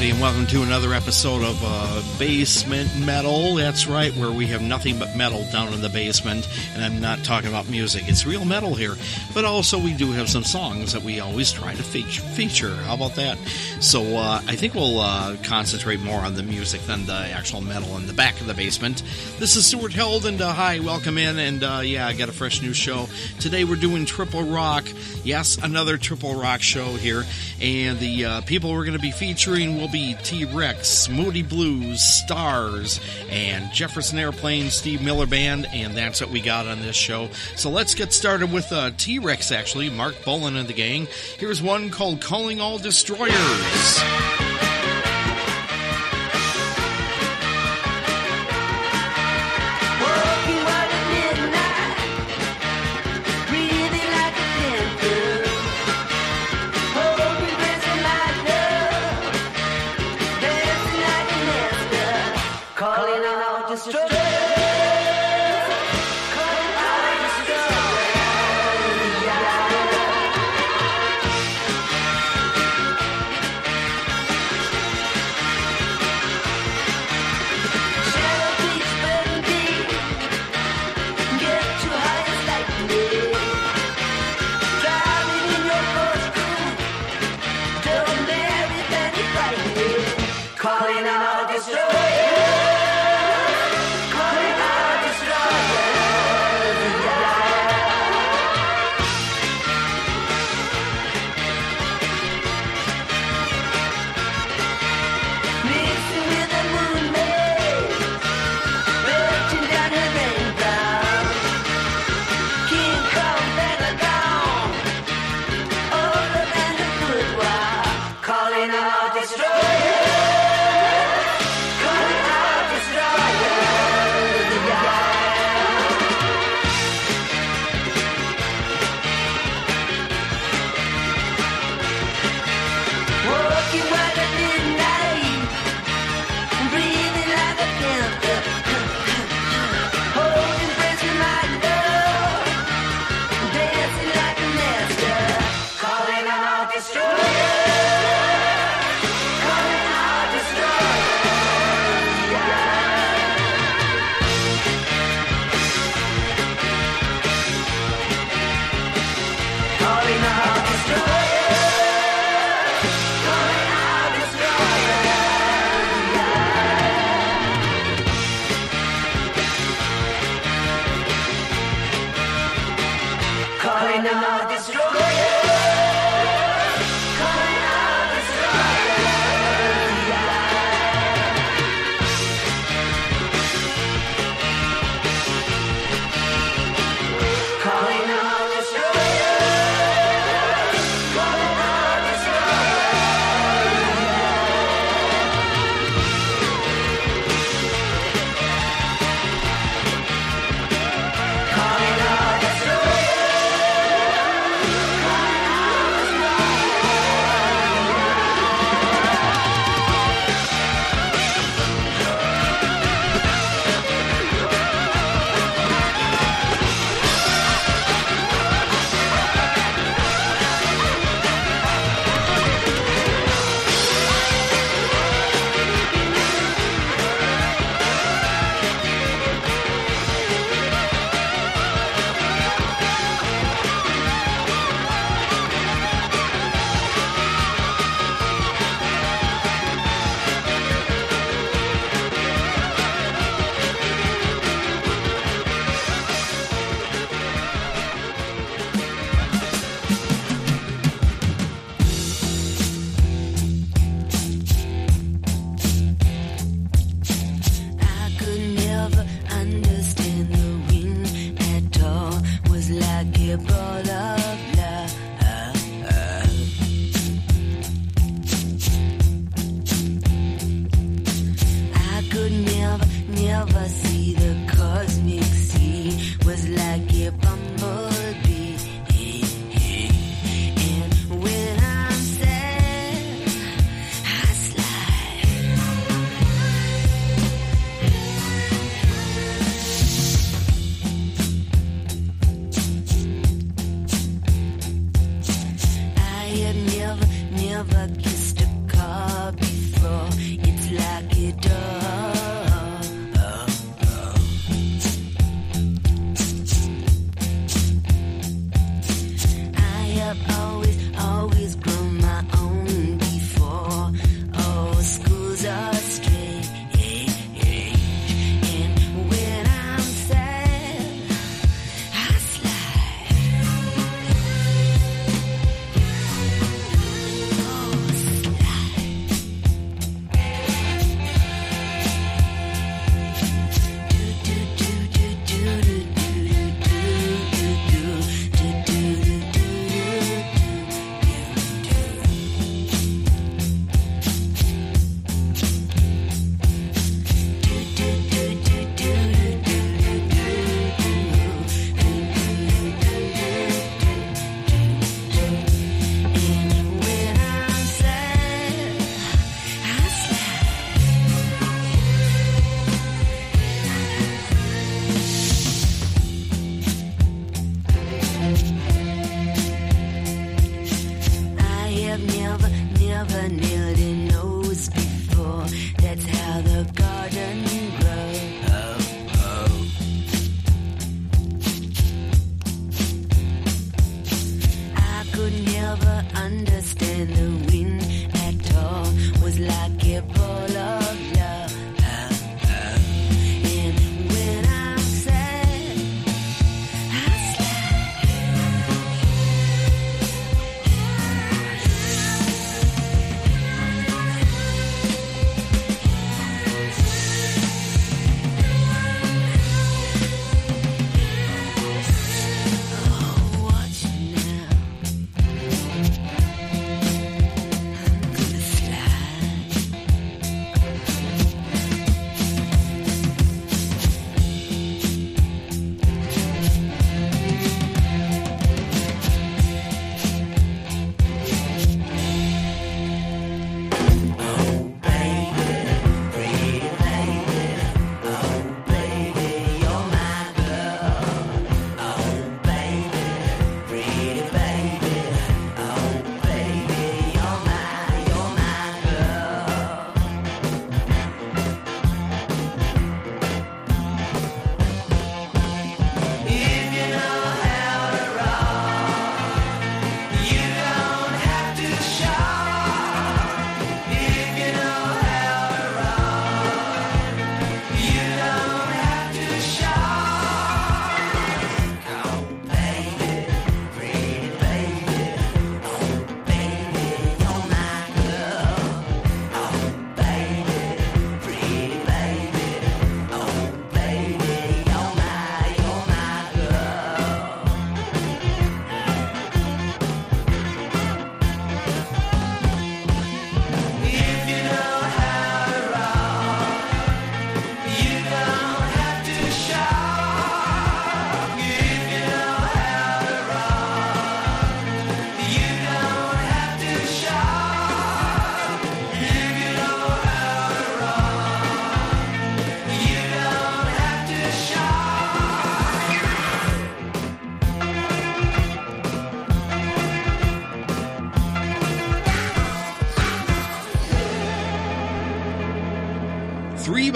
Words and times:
everybody, 0.00 0.12
and 0.12 0.22
welcome 0.22 0.46
to 0.46 0.62
another 0.62 0.94
episode 0.94 1.42
of 1.42 1.60
uh, 1.62 2.02
Basement 2.18 2.88
Metal. 3.00 3.56
That's 3.56 3.86
right, 3.86 4.10
where 4.16 4.30
we 4.30 4.46
have 4.46 4.62
nothing 4.62 4.98
but 4.98 5.14
metal 5.14 5.44
down 5.52 5.74
in 5.74 5.82
the 5.82 5.90
basement, 5.90 6.48
and 6.74 6.82
I'm 6.82 7.00
not 7.00 7.22
talking 7.22 7.50
about 7.50 7.68
music. 7.68 8.04
It's 8.08 8.24
real 8.24 8.46
metal 8.46 8.74
here, 8.74 8.94
but 9.34 9.44
also 9.44 9.78
we 9.78 9.92
do 9.92 10.10
have 10.12 10.30
some 10.30 10.42
songs 10.42 10.94
that 10.94 11.02
we 11.02 11.20
always 11.20 11.52
try 11.52 11.74
to 11.74 11.82
feature. 11.82 12.74
How 12.76 12.94
about 12.94 13.14
that? 13.16 13.36
So 13.80 14.16
uh, 14.16 14.40
I 14.46 14.56
think 14.56 14.74
we'll 14.74 15.00
uh, 15.00 15.36
concentrate 15.42 16.00
more 16.00 16.20
on 16.20 16.34
the 16.34 16.44
music 16.44 16.80
than 16.82 17.04
the 17.04 17.12
actual 17.12 17.60
metal 17.60 17.98
in 17.98 18.06
the 18.06 18.14
back 18.14 18.40
of 18.40 18.46
the 18.46 18.54
basement. 18.54 19.02
This 19.38 19.54
is 19.54 19.66
Stuart 19.66 19.92
Held, 19.92 20.24
and 20.24 20.40
uh, 20.40 20.54
hi, 20.54 20.78
welcome 20.78 21.18
in, 21.18 21.38
and 21.38 21.62
uh, 21.62 21.82
yeah, 21.84 22.06
I 22.06 22.14
got 22.14 22.30
a 22.30 22.32
fresh 22.32 22.62
new 22.62 22.72
show. 22.72 23.06
Today 23.38 23.64
we're 23.64 23.76
doing 23.76 24.06
Triple 24.06 24.44
Rock. 24.44 24.86
Yes, 25.24 25.58
another 25.58 25.98
Triple 25.98 26.40
Rock 26.40 26.62
show 26.62 26.94
here, 26.94 27.24
and 27.60 27.98
the 27.98 28.24
uh, 28.24 28.40
people 28.42 28.70
we're 28.70 28.84
going 28.84 28.96
to 28.96 29.02
be 29.02 29.10
featuring 29.10 29.76
will 29.78 29.88
be 29.88 30.16
T 30.22 30.44
Rex, 30.44 31.08
Moody 31.08 31.42
Blues, 31.42 32.00
Starz, 32.00 33.00
and 33.30 33.70
Jefferson 33.72 34.18
Airplane, 34.18 34.70
Steve 34.70 35.02
Miller 35.02 35.26
Band, 35.26 35.66
and 35.72 35.94
that's 35.94 36.20
what 36.20 36.30
we 36.30 36.40
got 36.40 36.66
on 36.66 36.80
this 36.80 36.96
show. 36.96 37.28
So 37.56 37.70
let's 37.70 37.94
get 37.94 38.12
started 38.12 38.52
with 38.52 38.70
uh, 38.72 38.90
T 38.96 39.18
Rex, 39.18 39.52
actually, 39.52 39.90
Marc 39.90 40.24
Bolan 40.24 40.56
and 40.56 40.68
the 40.68 40.74
gang. 40.74 41.06
Here's 41.38 41.62
one 41.62 41.90
called 41.90 42.20
Calling 42.20 42.60
All 42.60 42.78
Destroyers. 42.78 44.49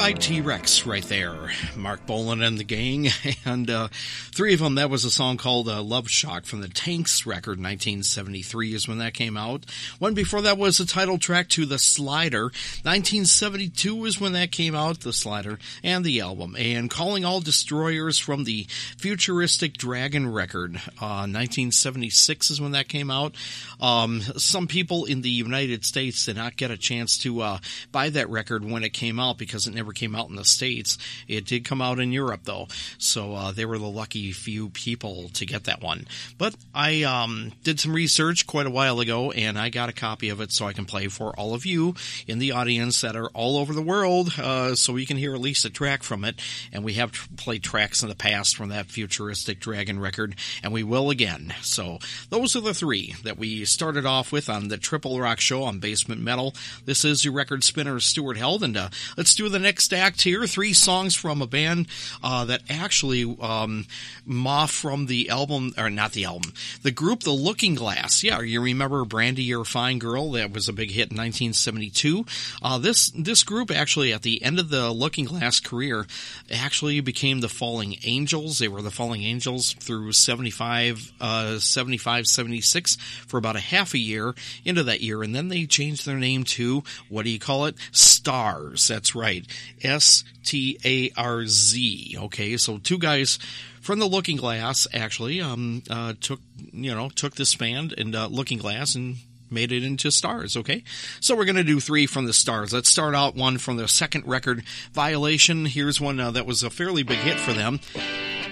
By 0.05 0.13
T 0.13 0.43
Rex 0.43 0.85
right 0.85 1.03
there. 1.05 1.51
Marc 1.77 2.05
Bolan 2.05 2.43
and 2.43 2.59
the 2.59 2.65
gang. 2.65 3.09
And 3.47 3.71
uh, 3.71 3.89
three 4.35 4.53
of 4.53 4.59
them, 4.59 4.75
that 4.75 4.91
was 4.91 5.05
a 5.05 5.13
song 5.13 5.37
called 5.37 5.69
uh, 5.69 5.81
Love 5.81 6.11
Shock 6.11 6.45
from 6.45 6.61
the 6.61 6.67
Tanx 6.67 7.25
record, 7.25 7.61
1973 7.61 8.75
is 8.75 8.89
when 8.89 8.99
that 8.99 9.15
came 9.15 9.37
out. 9.37 9.65
One 10.01 10.13
before 10.13 10.43
that 10.43 10.59
was 10.59 10.79
the 10.79 10.87
title 10.87 11.19
track 11.19 11.49
to 11.51 11.65
The 11.67 11.79
Slider. 11.79 12.47
1972 12.83 14.05
is 14.07 14.21
when 14.21 14.33
that 14.33 14.51
came 14.51 14.75
out, 14.75 15.01
The 15.01 15.13
Slider, 15.13 15.61
and 15.85 16.05
the 16.05 16.21
album. 16.21 16.57
And 16.59 16.91
Calling 16.91 17.25
All 17.25 17.41
Destroyers 17.41 18.19
from 18.19 18.43
the 18.43 18.67
Futuristic 18.99 19.75
Dragon 19.75 20.33
record. 20.33 20.77
Uh, 21.01 21.31
1976 21.31 22.51
is 22.51 22.61
when 22.61 22.73
that 22.73 22.89
came 22.89 23.13
out. 23.13 23.37
Um, 23.81 24.21
some 24.21 24.67
people 24.67 25.05
in 25.05 25.23
the 25.23 25.31
United 25.31 25.85
States 25.85 26.27
did 26.27 26.37
not 26.37 26.57
get 26.57 26.73
a 26.73 26.77
chance 26.77 27.19
to 27.19 27.41
uh, 27.41 27.59
buy 27.93 28.11
that 28.11 28.29
record 28.31 28.65
when 28.65 28.83
it 28.83 28.93
came 28.93 29.21
out 29.21 29.39
because 29.39 29.69
it 29.69 29.75
never 29.75 29.93
came 29.93 30.17
out 30.17 30.29
in 30.29 30.35
the 30.35 30.45
States. 30.45 30.99
It 31.29 31.47
did 31.47 31.65
come 31.65 31.81
out 31.81 32.01
in 32.01 32.11
Europe 32.11 32.41
though, 32.43 32.67
so 32.99 33.35
uh, 33.35 33.53
they 33.53 33.65
were 33.65 33.79
the 33.79 33.87
lucky 33.87 34.24
few 34.33 34.71
people 34.71 35.29
to 35.31 35.47
get 35.47 35.65
that 35.65 35.83
one. 35.83 36.07
But 36.39 36.55
I 36.75 37.03
um, 37.03 37.53
did 37.63 37.81
some 37.81 37.93
research 37.93 38.47
quite 38.47 38.67
a 38.67 38.71
while 38.71 39.01
ago 39.01 39.31
and 39.31 39.59
I 39.59 39.69
got 39.69 39.89
a 39.89 39.93
copy 39.93 40.29
of 40.29 40.41
it 40.41 40.53
so 40.53 40.67
I 40.67 40.73
can 40.73 40.85
play 40.85 41.09
for 41.09 41.39
all 41.39 41.55
of 41.55 41.67
you 41.67 41.95
in 42.27 42.39
the 42.39 42.53
audience 42.53 43.01
that 43.01 43.17
are 43.17 43.29
all 43.29 43.59
over 43.59 43.73
the 43.73 43.83
world 43.83 44.33
uh, 44.39 44.75
so 44.75 44.93
we 44.93 45.07
can 45.07 45.17
hear 45.17 45.35
at 45.35 45.41
least 45.41 45.65
a 45.65 45.71
track 45.71 46.03
from 46.03 46.25
it. 46.25 46.41
And 46.73 46.85
we 46.85 46.95
have 46.95 47.13
played 47.37 47.63
tracks 47.63 48.03
in 48.03 48.09
the 48.09 48.15
past 48.15 48.57
from 48.57 48.71
that 48.71 48.87
futuristic 48.87 49.61
Dragon 49.61 49.99
record 49.99 50.37
and 50.63 50.73
we 50.73 50.83
will 50.83 51.11
again. 51.11 51.55
So 51.63 51.99
those 52.31 52.57
are 52.57 52.61
the 52.61 52.75
three 52.75 53.15
that 53.25 53.39
we 53.39 53.65
started 53.65 54.07
off 54.07 54.33
with 54.33 54.49
on 54.49 54.69
the 54.69 54.79
Triple 54.79 55.21
Rock 55.21 55.41
Show 55.41 55.63
on 55.65 55.79
Basement 55.79 56.21
Metal. 56.21 56.55
This 56.85 57.05
is 57.05 57.25
your 57.25 57.35
record 57.35 57.65
spinner, 57.65 58.01
Stuart 58.01 58.37
Held, 58.37 58.63
and 58.63 58.77
uh, 58.77 58.89
let's 59.17 59.35
do 59.35 59.49
the 59.49 59.59
next 59.59 59.93
act 59.93 60.23
here. 60.23 60.47
Three 60.47 60.73
songs 60.73 61.15
from 61.15 61.43
a 61.43 61.47
band 61.47 61.89
uh, 62.23 62.45
that 62.47 62.63
actually 62.69 63.37
um, 63.41 63.87
moth 64.25 64.71
from 64.71 65.07
the 65.07 65.29
album, 65.31 65.73
or 65.77 65.91
not 65.91 66.13
the 66.13 66.25
album, 66.25 66.53
the 66.83 66.91
group 66.91 67.21
The 67.21 67.31
Looking 67.31 67.75
Glass. 67.75 68.23
Yeah, 68.23 68.41
you 68.41 68.61
remember 68.61 69.05
Brandy, 69.05 69.43
You're 69.43 69.63
a 69.63 69.67
Fine 69.67 69.99
Girl? 69.99 70.33
That 70.33 70.53
was 70.53 70.69
a 70.69 70.73
big 70.73 70.91
hit 70.91 71.11
in 71.11 71.17
1972. 71.17 72.25
Uh, 72.63 72.79
this 72.79 73.11
this 73.11 73.45
group 73.45 73.71
actually, 73.71 74.13
at 74.13 74.23
the 74.23 74.43
end 74.43 74.59
of 74.59 74.69
the 74.69 74.91
Looking 74.91 75.25
Glass 75.25 75.61
career, 75.61 76.07
actually 76.53 77.01
became 77.01 77.41
the 77.41 77.49
Falling 77.49 77.97
Angels. 78.05 78.59
They 78.59 78.69
were 78.69 78.83
the 78.83 78.91
Falling 78.91 79.23
Angels 79.23 79.75
through 79.75 80.13
75, 80.13 81.13
uh, 81.21 81.59
75, 81.59 82.27
76 82.27 82.97
for 83.27 83.39
about 83.39 83.57
a 83.57 83.61
half 83.61 83.95
a 83.95 83.99
year 83.99 84.35
into 84.65 84.83
that 84.85 85.01
year, 85.01 85.23
and 85.23 85.35
then 85.35 85.49
they 85.49 85.67
changed 85.67 86.07
their 86.07 86.17
name 86.17 86.45
to 86.45 86.83
what 87.09 87.25
do 87.25 87.31
you 87.31 87.39
call 87.39 87.67
it? 87.67 87.77
Starz. 87.93 88.87
That's 88.89 89.15
right. 89.15 89.45
S 89.83 90.25
T 90.45 90.79
A 90.85 91.11
R 91.17 91.47
Z. 91.47 92.17
Okay, 92.19 92.57
so 92.57 92.79
two 92.79 92.99
guys 92.99 93.39
from 93.85 93.99
the 93.99 94.07
Looking 94.07 94.39
Glass 94.39 94.89
actually 94.95 95.41
um, 95.41 95.83
uh, 95.91 96.15
took 96.21 96.41
you 96.73 96.95
know 96.95 97.11
took 97.11 97.35
this 97.35 97.55
band 97.55 97.95
and 97.97 98.17
uh, 98.17 98.27
Looking 98.27 98.59
Glass 98.59 98.95
and 98.95 99.17
made 99.51 99.71
it 99.71 99.85
into 99.85 100.09
Starz 100.09 100.57
okay? 100.57 100.83
So 101.21 101.37
we're 101.37 101.45
going 101.45 101.57
to 101.57 101.65
do 101.65 101.79
three 101.79 102.07
from 102.07 102.25
the 102.25 102.33
Starz. 102.33 102.73
Let's 102.73 102.89
start 102.89 103.15
out 103.15 103.37
one 103.37 103.59
from 103.59 103.77
their 103.77 103.87
second 103.87 104.27
record 104.27 104.65
violation. 104.93 105.67
Here's 105.67 106.01
one 106.01 106.19
uh, 106.19 106.31
that 106.33 106.47
was 106.47 106.63
a 106.63 106.71
fairly 106.71 107.03
big 107.03 107.19
hit 107.19 107.39
for 107.39 107.53
them. 107.53 107.79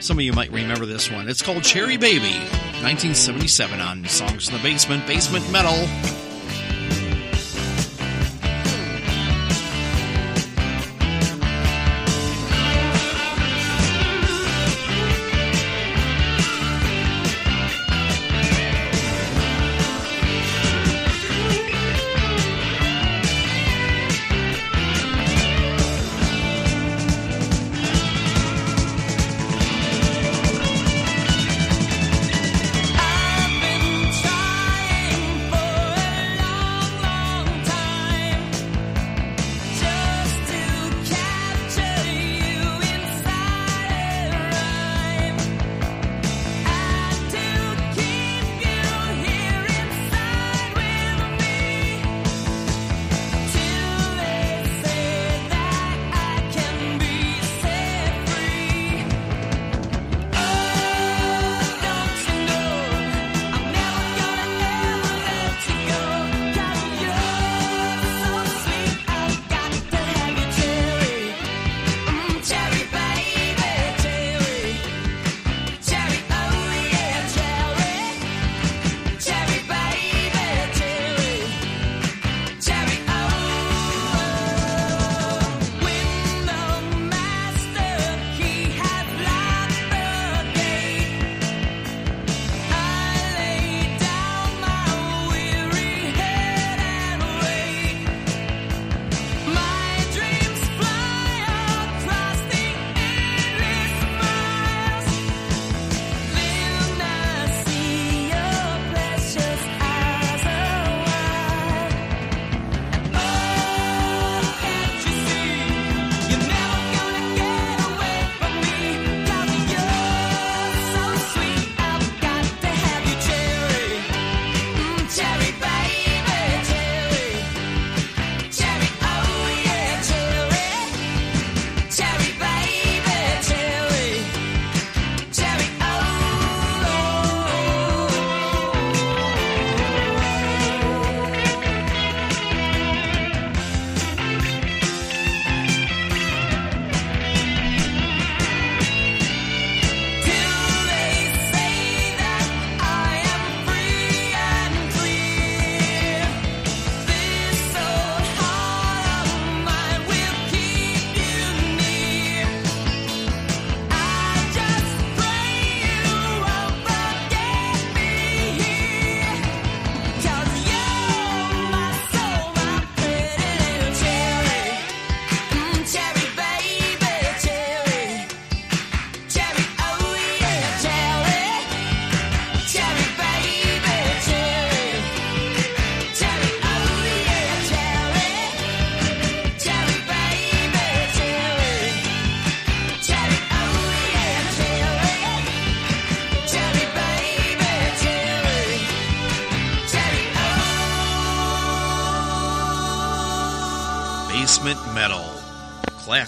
Some 0.00 0.18
of 0.18 0.24
you 0.24 0.32
might 0.32 0.52
remember 0.52 0.84
this 0.84 1.10
one. 1.10 1.28
It's 1.28 1.42
called 1.42 1.62
cherry 1.62 1.96
baby 1.96 2.34
1977 2.82 3.80
on 3.80 4.04
songs 4.04 4.48
in 4.48 4.54
the 4.54 4.62
basement 4.62 5.06
basement 5.06 5.50
metal 5.50 6.31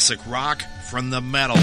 Classic 0.05 0.27
rock 0.27 0.61
from 0.83 1.09
the 1.09 1.23
metal 1.23 1.57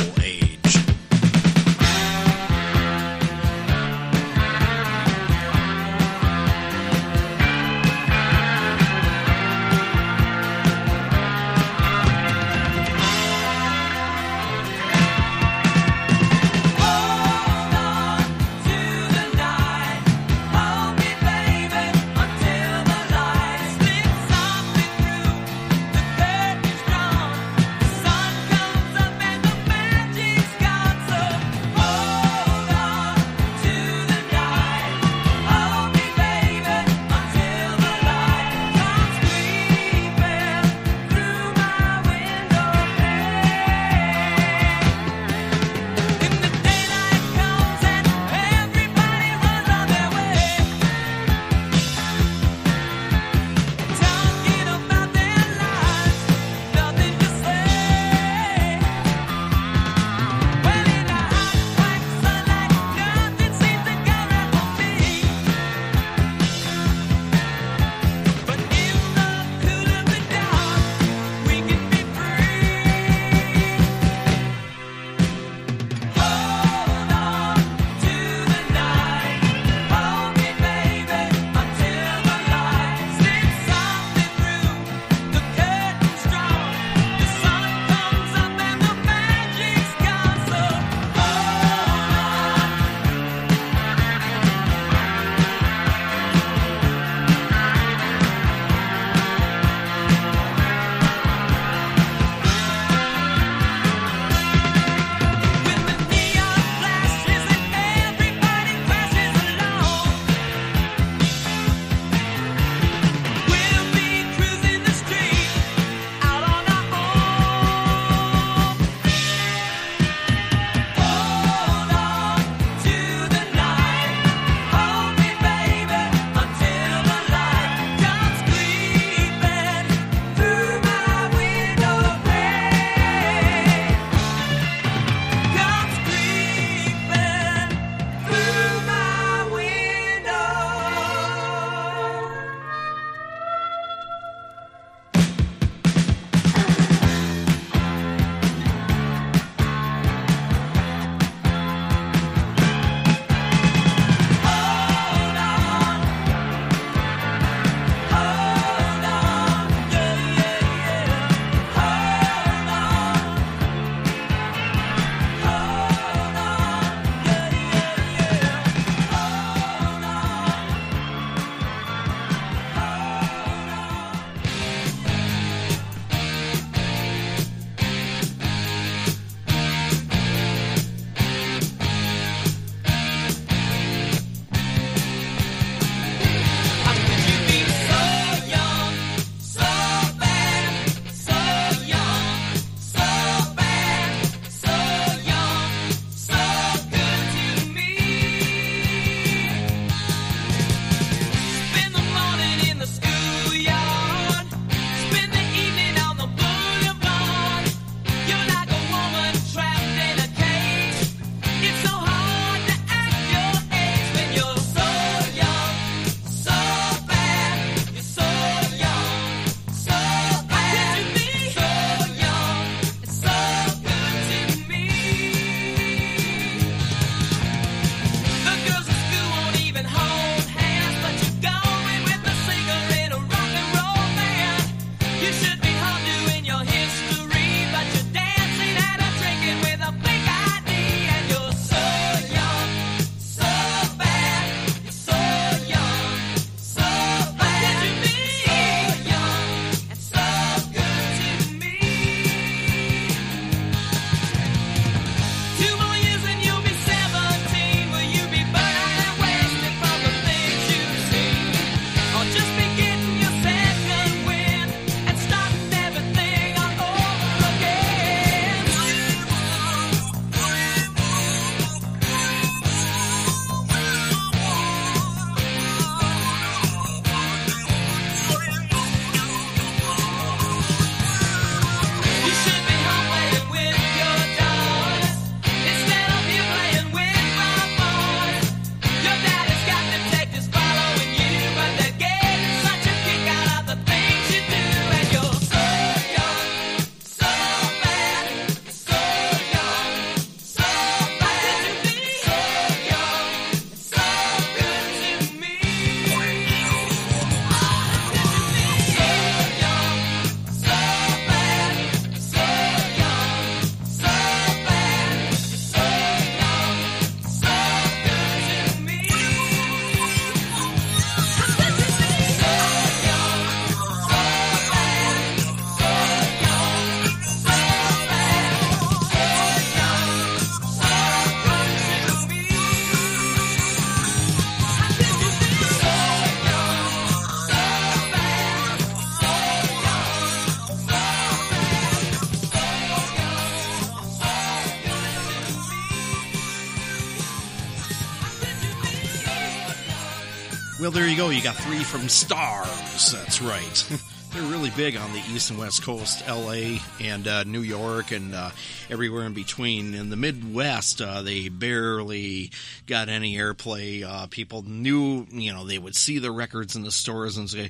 Well, 350.82 350.89
there 350.89 351.08
you 351.08 351.15
go. 351.15 351.30
You 351.30 351.44
got 351.44 351.58
three 351.58 351.84
from 351.84 352.02
Starz. 352.02 353.12
That's 353.12 353.39
right. 353.39 354.02
They're 354.34 354.50
really 354.50 354.72
big 354.72 354.98
on 354.98 355.13
the 355.13 355.22
East 355.32 355.52
and 355.52 355.60
West 355.60 355.84
Coast, 355.84 356.28
LA 356.28 356.80
and 357.00 357.28
uh, 357.28 357.44
New 357.44 357.62
York 357.62 358.10
and 358.10 358.34
uh, 358.34 358.50
everywhere 358.89 359.28
in 359.28 359.34
between. 359.34 359.94
In 359.94 360.10
the 360.10 360.15
Midwest, 360.15 361.00
uh, 361.00 361.22
they 361.22 361.50
barely 361.50 362.50
got 362.88 363.10
any 363.10 363.36
airplay. 363.36 364.04
Uh, 364.04 364.26
people 364.26 364.63
knew, 364.63 365.28
you 365.30 365.54
know, 365.54 365.67
they 365.67 365.78
would 365.78 365.96
see 365.96 366.17
the 366.17 366.32
records 366.32 366.76
in 366.76 366.82
the 366.82 366.91
stores 366.91 367.38
and 367.38 367.48
say, 367.48 367.70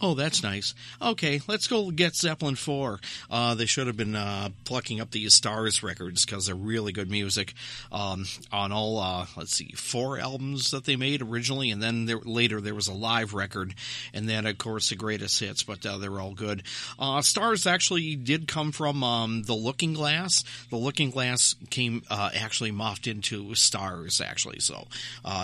Oh, 0.00 0.14
that's 0.14 0.44
nice. 0.44 0.74
Okay, 1.02 1.40
let's 1.48 1.66
go 1.66 1.90
get 1.90 2.14
Zeppelin 2.14 2.54
4. 2.54 3.00
Uh, 3.30 3.54
they 3.56 3.66
should 3.66 3.88
have 3.88 3.96
been 3.96 4.14
uh, 4.14 4.50
plucking 4.64 5.00
up 5.00 5.10
these 5.10 5.38
Starz 5.38 5.82
records 5.82 6.24
because 6.24 6.46
they're 6.46 6.54
really 6.54 6.92
good 6.92 7.10
music 7.10 7.54
um, 7.90 8.24
on 8.52 8.70
all, 8.70 8.98
uh, 8.98 9.26
let's 9.36 9.56
see, 9.56 9.72
four 9.76 10.18
albums 10.20 10.70
that 10.70 10.84
they 10.84 10.94
made 10.94 11.20
originally, 11.20 11.72
and 11.72 11.82
then 11.82 12.06
there, 12.06 12.20
later 12.24 12.60
there 12.60 12.76
was 12.76 12.86
a 12.86 12.92
live 12.92 13.34
record, 13.34 13.74
and 14.14 14.28
then, 14.28 14.46
of 14.46 14.56
course, 14.56 14.90
the 14.90 14.94
greatest 14.94 15.40
hits, 15.40 15.64
but 15.64 15.84
uh, 15.84 15.98
they're 15.98 16.20
all 16.20 16.34
good. 16.34 16.62
Uh, 16.96 17.18
Starz 17.18 17.68
actually 17.68 18.14
did 18.14 18.46
come 18.46 18.70
from 18.70 19.02
um, 19.02 19.42
The 19.42 19.54
Looking 19.54 19.94
Glass. 19.94 20.44
The 20.70 20.76
Looking 20.76 21.10
Glass 21.10 21.56
came 21.70 22.02
uh, 22.08 22.30
actually 22.34 22.70
morphed 22.70 23.10
into 23.10 23.46
Starz, 23.48 24.24
actually. 24.24 24.60
So 24.60 24.86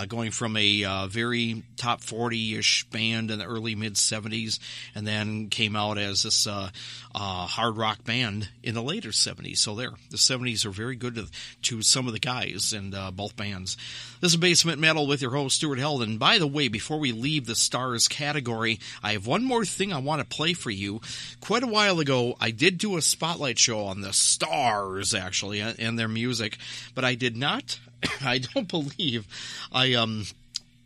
going 0.07 0.31
from 0.31 0.55
a 0.55 1.07
very 1.07 1.63
top 1.75 2.01
40 2.01 2.57
ish 2.57 2.85
band 2.85 3.31
in 3.31 3.39
the 3.39 3.45
early 3.45 3.75
mid 3.75 3.95
70s 3.95 4.44
70s, 4.45 4.59
and 4.93 5.07
then 5.07 5.49
came 5.49 5.75
out 5.75 5.97
as 5.97 6.23
this 6.23 6.47
uh, 6.47 6.69
uh, 7.13 7.45
hard 7.45 7.77
rock 7.77 8.03
band 8.03 8.49
in 8.63 8.75
the 8.75 8.81
later 8.81 9.09
70s. 9.09 9.57
So 9.57 9.75
there, 9.75 9.91
the 10.09 10.17
70s 10.17 10.65
are 10.65 10.71
very 10.71 10.95
good 10.95 11.15
to, 11.15 11.27
to 11.63 11.81
some 11.81 12.07
of 12.07 12.13
the 12.13 12.19
guys 12.19 12.73
in 12.73 12.93
uh, 12.93 13.11
both 13.11 13.35
bands. 13.35 13.77
This 14.21 14.31
is 14.31 14.37
Basement 14.37 14.79
Metal 14.79 15.07
with 15.07 15.21
your 15.21 15.31
host, 15.31 15.57
Stuart 15.57 15.79
Held. 15.79 16.03
And 16.03 16.19
by 16.19 16.37
the 16.37 16.47
way, 16.47 16.67
before 16.67 16.99
we 16.99 17.11
leave 17.11 17.45
the 17.45 17.53
Starz 17.53 18.09
category, 18.09 18.79
I 19.03 19.13
have 19.13 19.27
one 19.27 19.43
more 19.43 19.65
thing 19.65 19.93
I 19.93 19.99
want 19.99 20.21
to 20.21 20.35
play 20.35 20.53
for 20.53 20.71
you. 20.71 21.01
Quite 21.41 21.63
a 21.63 21.67
while 21.67 21.99
ago, 21.99 22.35
I 22.39 22.51
did 22.51 22.77
do 22.77 22.97
a 22.97 23.01
spotlight 23.01 23.59
show 23.59 23.85
on 23.85 24.01
the 24.01 24.09
Starz, 24.09 25.17
actually, 25.19 25.59
and 25.59 25.99
their 25.99 26.07
music, 26.07 26.57
but 26.93 27.05
I 27.05 27.15
did 27.15 27.37
not. 27.37 27.79
I 28.21 28.39
don't 28.39 28.67
believe 28.67 29.27
I 29.71 29.93
um 29.93 30.25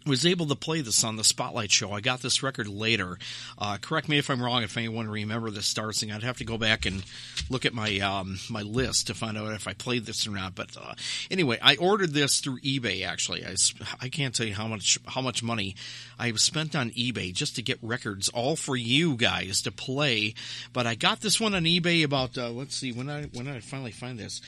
was 0.10 0.26
able 0.26 0.48
to 0.48 0.56
play 0.56 0.82
this 0.82 1.04
on 1.04 1.16
the 1.16 1.24
Spotlight 1.24 1.72
show. 1.72 1.92
I 1.92 2.02
got 2.02 2.22
this 2.22 2.44
record 2.44 2.68
later. 2.68 3.18
Uh, 3.58 3.78
correct 3.80 4.10
me 4.10 4.18
if 4.18 4.30
I'm 4.30 4.42
wrong. 4.42 4.64
If 4.64 4.76
anyone 4.76 5.08
remember 5.08 5.52
the 5.52 5.62
Starz 5.62 6.00
thing, 6.00 6.12
I'd 6.12 6.24
have 6.24 6.38
to 6.38 6.46
go 6.46 6.58
back 6.58 6.86
and 6.86 7.04
look 7.50 7.66
at 7.66 7.74
my 7.74 8.00
um, 8.00 8.40
my 8.50 8.62
list 8.62 9.08
to 9.08 9.14
find 9.14 9.38
out 9.38 9.54
if 9.54 9.68
I 9.68 9.74
played 9.74 10.06
this 10.06 10.28
or 10.28 10.32
not. 10.32 10.56
But 10.56 10.76
uh, 10.76 10.96
anyway, 11.32 11.60
I 11.62 11.76
ordered 11.78 12.14
this 12.14 12.40
through 12.40 12.60
eBay. 12.60 13.06
Actually, 13.06 13.46
I, 13.46 13.56
I 14.02 14.10
can't 14.10 14.36
tell 14.36 14.48
you 14.48 14.56
how 14.56 14.68
much 14.68 15.00
how 15.06 15.22
much 15.22 15.44
money 15.44 15.76
I've 16.18 16.40
spent 16.40 16.76
on 16.76 16.90
eBay 16.92 17.34
just 17.34 17.56
to 17.56 17.62
get 17.62 17.78
records, 17.82 18.30
all 18.30 18.56
for 18.56 18.76
you 18.76 19.16
guys 19.16 19.62
to 19.62 19.72
play. 19.72 20.34
But 20.74 20.88
I 20.88 20.96
got 20.96 21.22
this 21.22 21.40
one 21.40 21.54
on 21.54 21.64
eBay 21.64 22.04
about 22.04 22.38
uh, 22.38 22.50
let's 22.50 22.76
see 22.76 22.92
when 22.92 23.10
I 23.10 23.26
when 23.26 23.48
I 23.48 23.60
finally 23.60 23.92
find 23.92 24.20
this. 24.20 24.42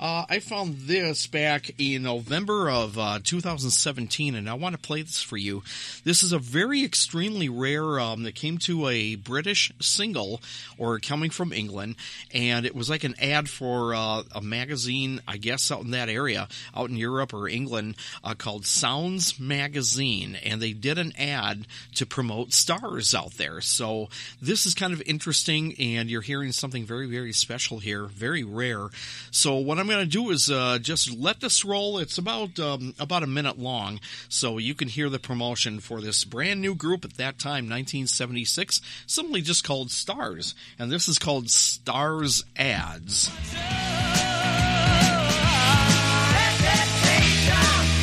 Uh, 0.00 0.24
I 0.30 0.38
found 0.38 0.76
this 0.78 1.26
back 1.26 1.78
in 1.78 2.04
November 2.04 2.70
of 2.70 2.98
uh, 2.98 3.18
2017, 3.22 4.34
and 4.34 4.48
I 4.48 4.54
want 4.54 4.74
to 4.74 4.80
play 4.80 5.02
this 5.02 5.20
for 5.20 5.36
you. 5.36 5.62
This 6.04 6.22
is 6.22 6.32
a 6.32 6.38
very 6.38 6.82
extremely 6.82 7.50
rare 7.50 8.00
um, 8.00 8.22
that 8.22 8.34
came 8.34 8.56
to 8.60 8.88
a 8.88 9.16
British 9.16 9.70
single 9.78 10.40
or 10.78 11.00
coming 11.00 11.28
from 11.28 11.52
England, 11.52 11.96
and 12.32 12.64
it 12.64 12.74
was 12.74 12.88
like 12.88 13.04
an 13.04 13.14
ad 13.20 13.50
for 13.50 13.94
uh, 13.94 14.22
a 14.34 14.40
magazine, 14.40 15.20
I 15.28 15.36
guess, 15.36 15.70
out 15.70 15.82
in 15.82 15.90
that 15.90 16.08
area, 16.08 16.48
out 16.74 16.88
in 16.88 16.96
Europe 16.96 17.34
or 17.34 17.46
England, 17.46 17.96
uh, 18.24 18.32
called 18.32 18.64
Sounds 18.64 19.38
Magazine, 19.38 20.38
and 20.42 20.62
they 20.62 20.72
did 20.72 20.96
an 20.96 21.12
ad 21.18 21.66
to 21.96 22.06
promote 22.06 22.52
Starz 22.52 23.14
out 23.14 23.32
there. 23.32 23.60
So 23.60 24.08
this 24.40 24.64
is 24.64 24.74
kind 24.74 24.94
of 24.94 25.02
interesting, 25.04 25.74
and 25.78 26.08
you're 26.08 26.22
hearing 26.22 26.52
something 26.52 26.86
very, 26.86 27.06
very 27.06 27.34
special 27.34 27.80
here, 27.80 28.06
very 28.06 28.44
rare. 28.44 28.88
So 29.30 29.56
what 29.56 29.78
I'm 29.78 29.89
going 29.90 30.04
to 30.04 30.10
do 30.10 30.30
is 30.30 30.50
uh, 30.50 30.78
just 30.80 31.16
let 31.18 31.40
this 31.40 31.64
roll. 31.64 31.98
It's 31.98 32.18
about 32.18 32.58
um, 32.58 32.94
about 32.98 33.22
a 33.22 33.26
minute 33.26 33.58
long, 33.58 34.00
so 34.28 34.58
you 34.58 34.74
can 34.74 34.88
hear 34.88 35.08
the 35.08 35.18
promotion 35.18 35.80
for 35.80 36.00
this 36.00 36.24
brand 36.24 36.60
new 36.60 36.74
group 36.74 37.04
at 37.04 37.14
that 37.14 37.38
time, 37.38 37.64
1976, 37.68 38.80
simply 39.06 39.42
just 39.42 39.64
called 39.64 39.88
Starz, 39.88 40.54
and 40.78 40.90
this 40.90 41.08
is 41.08 41.18
called 41.18 41.50
Stars 41.50 42.44
Ads. 42.56 43.30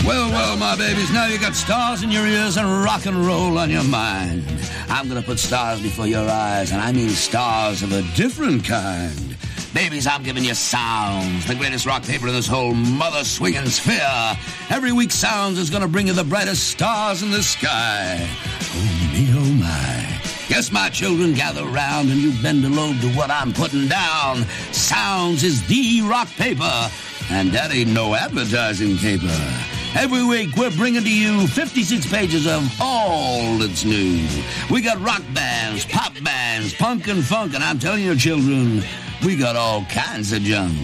Well, 0.06 0.30
well, 0.30 0.56
my 0.56 0.78
babies, 0.78 1.12
now 1.12 1.28
you 1.28 1.38
got 1.38 1.54
stars 1.54 2.02
in 2.02 2.12
your 2.12 2.26
ears 2.26 2.56
and 2.56 2.84
rock 2.86 3.06
and 3.06 3.26
roll 3.26 3.58
on 3.58 3.69
your 3.69 3.84
mind. 3.84 4.45
I'm 4.88 5.10
gonna 5.10 5.21
put 5.21 5.38
stars 5.38 5.82
before 5.82 6.08
your 6.08 6.30
eyes, 6.30 6.71
and 6.71 6.82
I 6.82 6.93
mean 6.93 7.10
stars 7.10 7.84
of 7.84 7.91
a 7.91 8.02
different 8.15 8.63
kind. 8.63 9.37
Babies, 9.73 10.08
I'm 10.08 10.23
giving 10.23 10.43
you 10.43 10.53
Sounds, 10.53 11.45
the 11.45 11.56
greatest 11.56 11.86
rock 11.86 12.03
paper 12.03 12.27
in 12.27 12.34
this 12.34 12.47
whole 12.47 12.73
mother 12.73 13.23
swinging 13.23 13.65
sphere. 13.67 14.38
Every 14.69 14.91
week, 14.91 15.12
Sounds 15.12 15.60
is 15.60 15.69
going 15.69 15.84
to 15.84 15.88
bring 15.88 16.08
you 16.08 16.13
the 16.13 16.23
brightest 16.23 16.67
stars 16.67 17.21
in 17.21 17.32
the 17.32 17.43
sky. 17.43 18.17
Oh, 18.19 19.12
me, 19.13 19.27
oh, 19.32 19.53
my. 19.56 20.19
Yes, 20.49 20.71
my 20.71 20.89
children, 20.89 21.34
gather 21.34 21.65
round 21.65 22.10
and 22.10 22.19
you 22.19 22.32
bend 22.41 22.63
a 22.65 22.69
load 22.69 22.99
to 23.01 23.10
what 23.13 23.30
I'm 23.30 23.53
putting 23.53 23.88
down. 23.88 24.45
Sounds 24.71 25.43
is 25.43 25.65
the 25.67 26.01
rock 26.03 26.30
paper, 26.30 26.89
and 27.30 27.51
that 27.51 27.71
ain't 27.71 27.91
no 27.91 28.15
advertising 28.15 28.97
paper. 28.97 29.77
Every 29.99 30.23
week, 30.23 30.55
we're 30.55 30.69
bringing 30.69 31.03
to 31.03 31.12
you 31.12 31.47
56 31.47 32.05
pages 32.12 32.45
of 32.45 32.71
all 32.79 33.57
that's 33.57 33.83
new. 33.83 34.27
We 34.69 34.81
got 34.81 35.01
rock 35.01 35.23
bands, 35.33 35.86
pop 35.86 36.13
bands, 36.23 36.75
punk 36.75 37.07
and 37.07 37.25
funk, 37.25 37.55
and 37.55 37.63
I'm 37.63 37.79
telling 37.79 38.03
you, 38.03 38.15
children, 38.15 38.83
we 39.25 39.36
got 39.36 39.55
all 39.55 39.86
kinds 39.86 40.33
of 40.33 40.43
junk. 40.43 40.77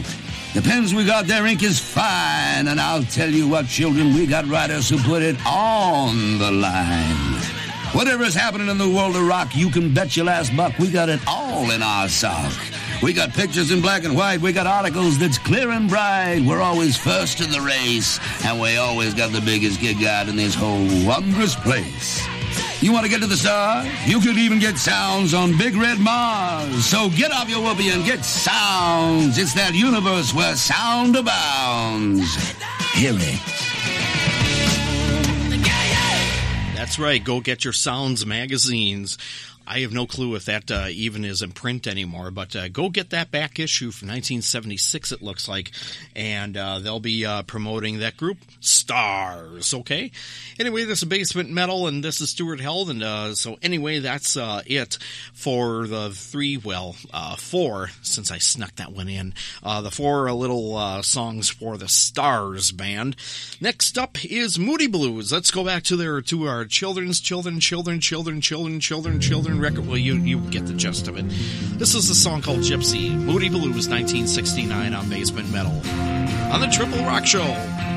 The 0.55 0.63
pens 0.63 0.95
we 0.95 1.05
got 1.05 1.27
their 1.27 1.45
ink 1.45 1.61
is 1.61 1.79
fine, 1.79 2.67
and 2.67 2.81
I'll 2.81 3.03
tell 3.03 3.29
you 3.29 3.47
what, 3.47 3.67
children, 3.67 4.15
we 4.15 4.25
got 4.25 4.47
writers 4.47 4.89
who 4.89 4.97
put 4.97 5.21
it 5.21 5.37
on 5.45 6.39
the 6.39 6.51
line. 6.51 7.39
Whatever's 7.93 8.33
happening 8.33 8.67
in 8.67 8.79
the 8.79 8.89
world 8.89 9.15
of 9.15 9.27
rock, 9.27 9.55
you 9.55 9.69
can 9.69 9.93
bet 9.93 10.17
your 10.17 10.25
last 10.25 10.57
buck 10.57 10.79
we 10.79 10.89
got 10.89 11.09
it 11.09 11.19
all 11.27 11.69
in 11.69 11.83
our 11.83 12.09
sock. 12.09 12.51
We 13.03 13.11
got 13.11 13.33
pictures 13.33 13.69
in 13.69 13.81
black 13.81 14.05
and 14.05 14.15
white. 14.15 14.39
We 14.39 14.53
got 14.53 14.65
articles 14.65 15.19
that's 15.19 15.37
clear 15.37 15.71
and 15.71 15.89
bright. 15.89 16.39
We're 16.39 16.61
always 16.61 16.95
first 16.95 17.41
in 17.41 17.51
the 17.51 17.59
race, 17.59 18.17
and 18.45 18.61
we 18.61 18.77
always 18.77 19.13
got 19.13 19.33
the 19.33 19.41
biggest 19.41 19.81
gig 19.81 19.99
guide 19.99 20.29
in 20.29 20.37
this 20.37 20.55
whole 20.55 20.87
wondrous 21.05 21.53
place. 21.53 22.25
You 22.81 22.93
want 22.93 23.03
to 23.03 23.09
get 23.09 23.19
to 23.19 23.27
the 23.27 23.35
stars? 23.35 23.89
You 24.05 24.21
could 24.21 24.37
even 24.37 24.57
get 24.57 24.77
sounds 24.77 25.33
on 25.33 25.57
Big 25.57 25.75
Red 25.75 25.99
Mars. 25.99 26.85
So 26.85 27.09
get 27.09 27.33
off 27.33 27.49
your 27.49 27.61
whoopee 27.61 27.89
and 27.89 28.05
get 28.05 28.23
sounds. 28.23 29.37
It's 29.37 29.53
that 29.55 29.73
universe 29.73 30.33
where 30.33 30.55
sound 30.55 31.17
abounds. 31.17 32.33
Hear 32.93 33.15
it. 33.15 33.63
That's 36.75 36.99
right. 36.99 37.23
Go 37.23 37.41
get 37.41 37.63
your 37.63 37.73
Sounds 37.73 38.25
magazines. 38.25 39.17
I 39.65 39.79
have 39.79 39.93
no 39.93 40.05
clue 40.05 40.35
if 40.35 40.45
that 40.45 40.69
uh, 40.69 40.87
even 40.89 41.23
is 41.23 41.41
in 41.41 41.51
print 41.51 41.87
anymore, 41.87 42.31
but 42.31 42.55
uh, 42.55 42.67
go 42.67 42.89
get 42.89 43.11
that 43.11 43.31
back 43.31 43.59
issue 43.59 43.91
from 43.91 44.09
1976, 44.09 45.11
it 45.11 45.21
looks 45.21 45.47
like, 45.47 45.71
and 46.15 46.57
uh, 46.57 46.79
they'll 46.79 46.99
be 46.99 47.25
uh, 47.25 47.43
promoting 47.43 47.99
that 47.99 48.17
group, 48.17 48.39
Starz, 48.61 49.73
okay? 49.73 50.11
Anyway, 50.59 50.83
this 50.83 51.01
is 51.01 51.07
Basement 51.07 51.49
Metal, 51.49 51.87
and 51.87 52.03
this 52.03 52.19
is 52.19 52.31
Stuart 52.31 52.59
Held, 52.59 52.89
and 52.89 53.01
uh, 53.01 53.35
so 53.35 53.57
anyway, 53.61 53.99
that's 53.99 54.35
uh, 54.35 54.61
it 54.65 54.97
for 55.33 55.87
the 55.87 56.09
three, 56.11 56.57
well, 56.57 56.93
four, 57.37 57.89
since 58.01 58.31
I 58.31 58.39
snuck 58.39 58.75
that 58.75 58.91
one 58.91 59.07
in, 59.07 59.33
the 59.63 59.91
four 59.91 60.31
little 60.31 61.01
songs 61.03 61.49
for 61.49 61.77
the 61.77 61.85
Starz 61.85 62.75
band. 62.75 63.15
Next 63.61 63.97
up 63.97 64.23
is 64.25 64.59
Moody 64.59 64.87
Blues. 64.87 65.31
Let's 65.31 65.51
go 65.51 65.63
back 65.63 65.83
to 65.83 65.95
their 65.95 66.21
to 66.21 66.47
our 66.47 66.65
children's 66.65 67.19
children, 67.19 67.59
children, 67.59 67.99
children, 67.99 68.41
children, 68.41 68.79
children, 68.79 69.19
children 69.19 69.52
record. 69.59 69.87
Well, 69.87 69.97
you 69.97 70.15
you 70.15 70.39
get 70.49 70.65
the 70.65 70.73
gist 70.73 71.07
of 71.07 71.17
it. 71.17 71.25
This 71.77 71.95
is 71.95 72.09
a 72.09 72.15
song 72.15 72.41
called 72.41 72.59
Gypsy, 72.59 73.13
Moody 73.13 73.49
Blues, 73.49 73.87
1969 73.87 74.93
on 74.93 75.09
Basement 75.09 75.51
Metal, 75.51 75.71
on 76.51 76.61
the 76.61 76.67
Triple 76.67 77.03
Rock 77.05 77.25
Show. 77.25 77.92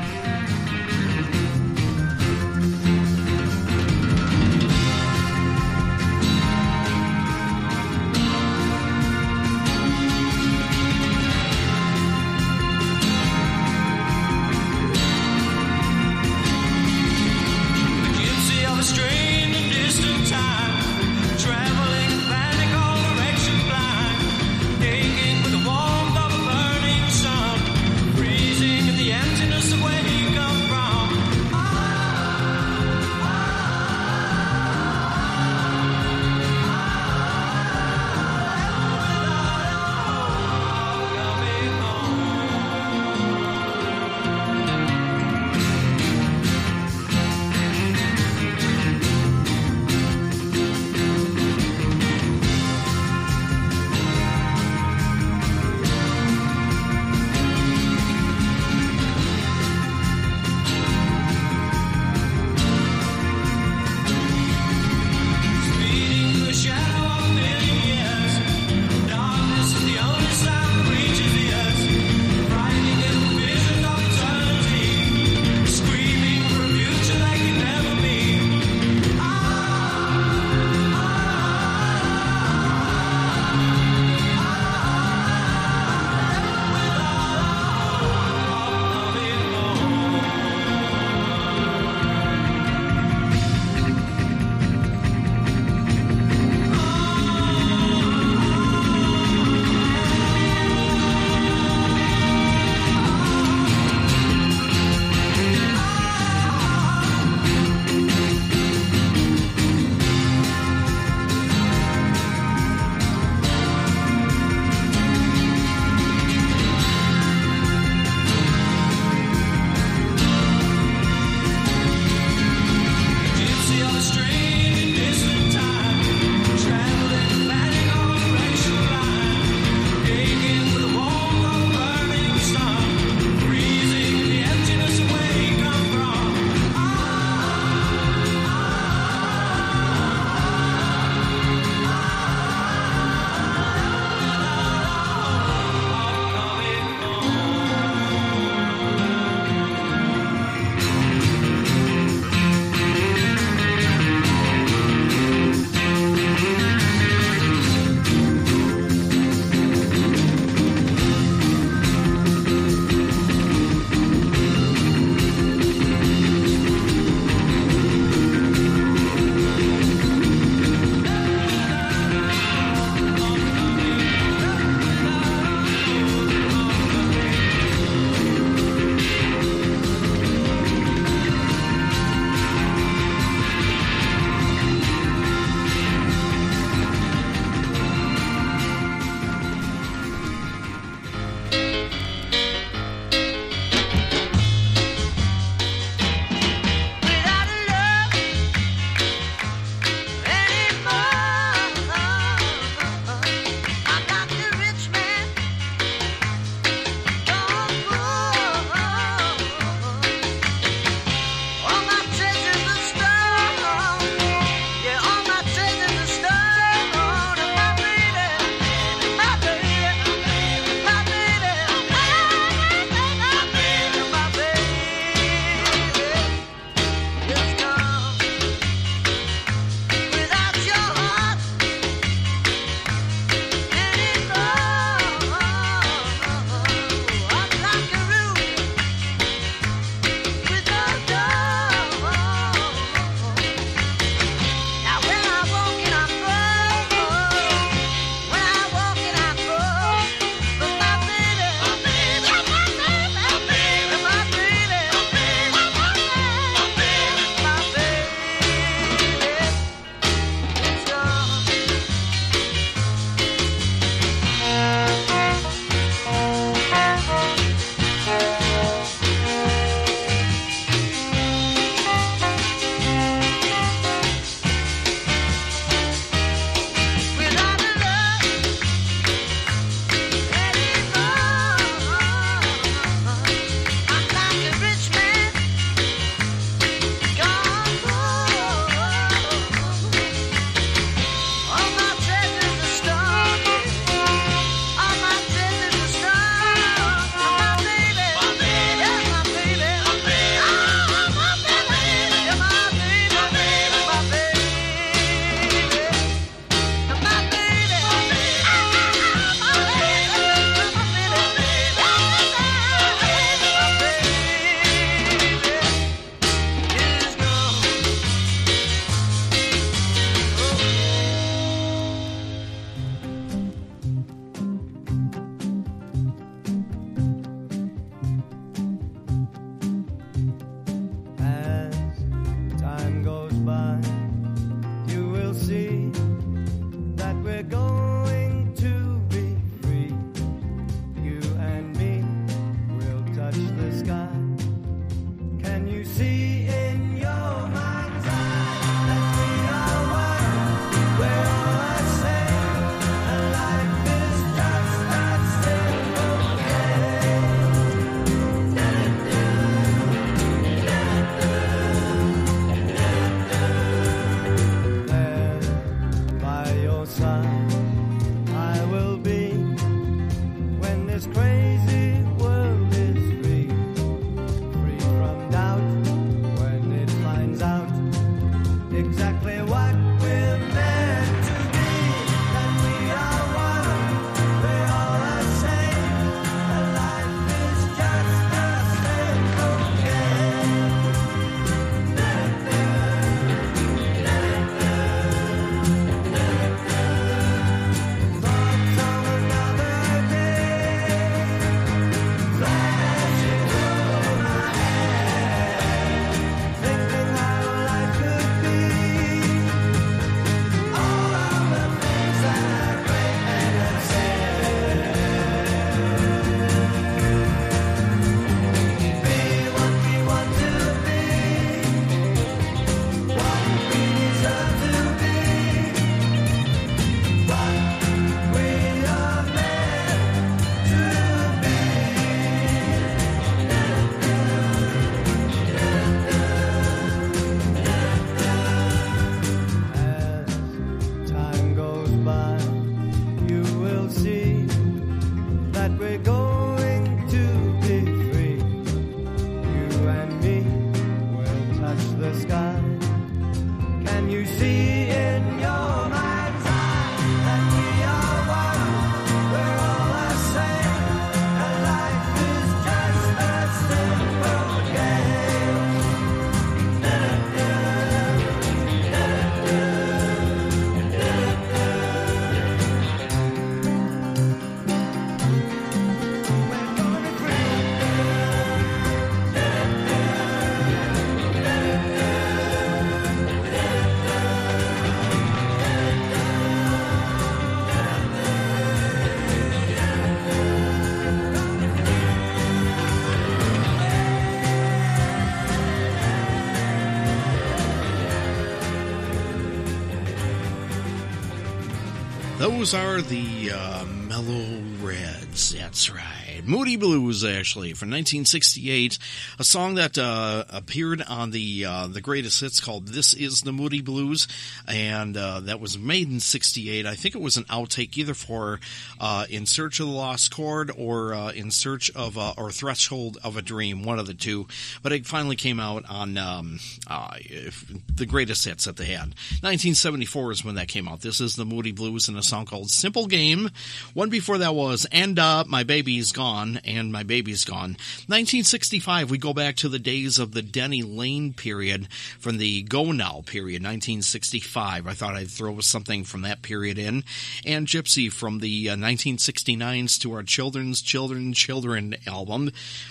Those 502.37 502.75
are 502.75 503.01
the 503.01 503.51
uh, 503.51 503.83
Mellow 503.85 504.61
Reds. 504.79 505.55
That's 505.55 505.89
right. 505.89 506.27
Moody 506.45 506.77
Blues, 506.77 507.25
actually, 507.25 507.73
from 507.73 507.89
1968. 507.89 508.99
A 509.37 509.43
song 509.43 509.75
that 509.75 509.97
uh, 509.97 510.45
appeared 510.49 511.01
on 511.01 511.31
the 511.31 511.65
uh, 511.65 511.87
the 511.87 511.99
greatest 511.99 512.39
hits 512.39 512.61
called 512.61 512.87
This 512.87 513.13
Is 513.13 513.41
the 513.41 513.51
Moody 513.51 513.81
Blues. 513.81 514.27
And 514.67 515.17
uh, 515.17 515.41
that 515.41 515.59
was 515.59 515.77
made 515.77 516.09
in 516.09 516.19
68. 516.19 516.85
I 516.85 516.95
think 516.95 517.15
it 517.15 517.21
was 517.21 517.37
an 517.37 517.43
outtake 517.45 517.97
either 517.97 518.13
for 518.13 518.59
uh, 518.99 519.25
In 519.29 519.45
Search 519.45 519.79
of 519.79 519.87
the 519.87 519.93
Lost 519.93 520.33
Chord 520.33 520.71
or 520.77 521.13
uh, 521.13 521.31
In 521.31 521.51
Search 521.51 521.89
of, 521.95 522.17
or 522.17 522.51
Threshold 522.51 523.17
of 523.23 523.35
a 523.35 523.41
Dream, 523.41 523.83
one 523.83 523.99
of 523.99 524.07
the 524.07 524.13
two. 524.13 524.47
But 524.83 524.91
it 524.91 525.05
finally 525.05 525.35
came 525.35 525.59
out 525.59 525.83
on 525.89 526.17
um, 526.17 526.59
the 526.87 528.05
greatest 528.05 528.45
hits 528.45 528.65
that 528.65 528.77
they 528.77 528.85
had. 528.85 529.15
1974 529.41 530.31
is 530.31 530.45
when 530.45 530.55
that 530.55 530.67
came 530.67 530.87
out. 530.87 531.01
This 531.01 531.19
is 531.19 531.35
the 531.35 531.45
Moody 531.45 531.71
Blues 531.71 532.07
and 532.07 532.17
a 532.17 532.23
song 532.27 532.45
called 532.45 532.69
Simple 532.69 533.07
Game. 533.07 533.49
One 533.93 534.09
before 534.09 534.37
that 534.39 534.53
was 534.53 534.85
And 534.91 535.17
uh, 535.17 535.45
My 535.47 535.63
Baby's 535.63 536.11
Gone, 536.11 536.59
and 536.65 536.91
My 536.91 537.03
Baby's 537.03 537.45
Gone. 537.45 537.77
1965, 538.07 539.09
we 539.09 539.17
go 539.17 539.33
back 539.33 539.55
to 539.57 539.69
the 539.69 539.79
days 539.79 540.19
of 540.19 540.33
the 540.33 540.41
Denny 540.41 540.83
Laine 540.83 541.33
period 541.33 541.87
from 542.19 542.37
the 542.37 542.63
Go 542.63 542.91
Now 542.91 543.23
period, 543.25 543.63
1965. 543.63 544.87
I 544.87 544.93
thought 544.93 545.15
I'd 545.15 545.31
throw 545.31 545.59
something 545.61 546.03
from 546.03 546.21
that 546.21 546.41
period 546.41 546.77
in. 546.77 547.03
And 547.45 547.65
Gypsy 547.65 548.11
from 548.11 548.39
the 548.39 548.69
uh, 548.69 548.75
1969s 548.75 549.99
to 550.01 550.13
our 550.13 550.23
Children's 550.23 550.81
Children 550.81 551.33
Children 551.33 551.95
album. 552.05 552.49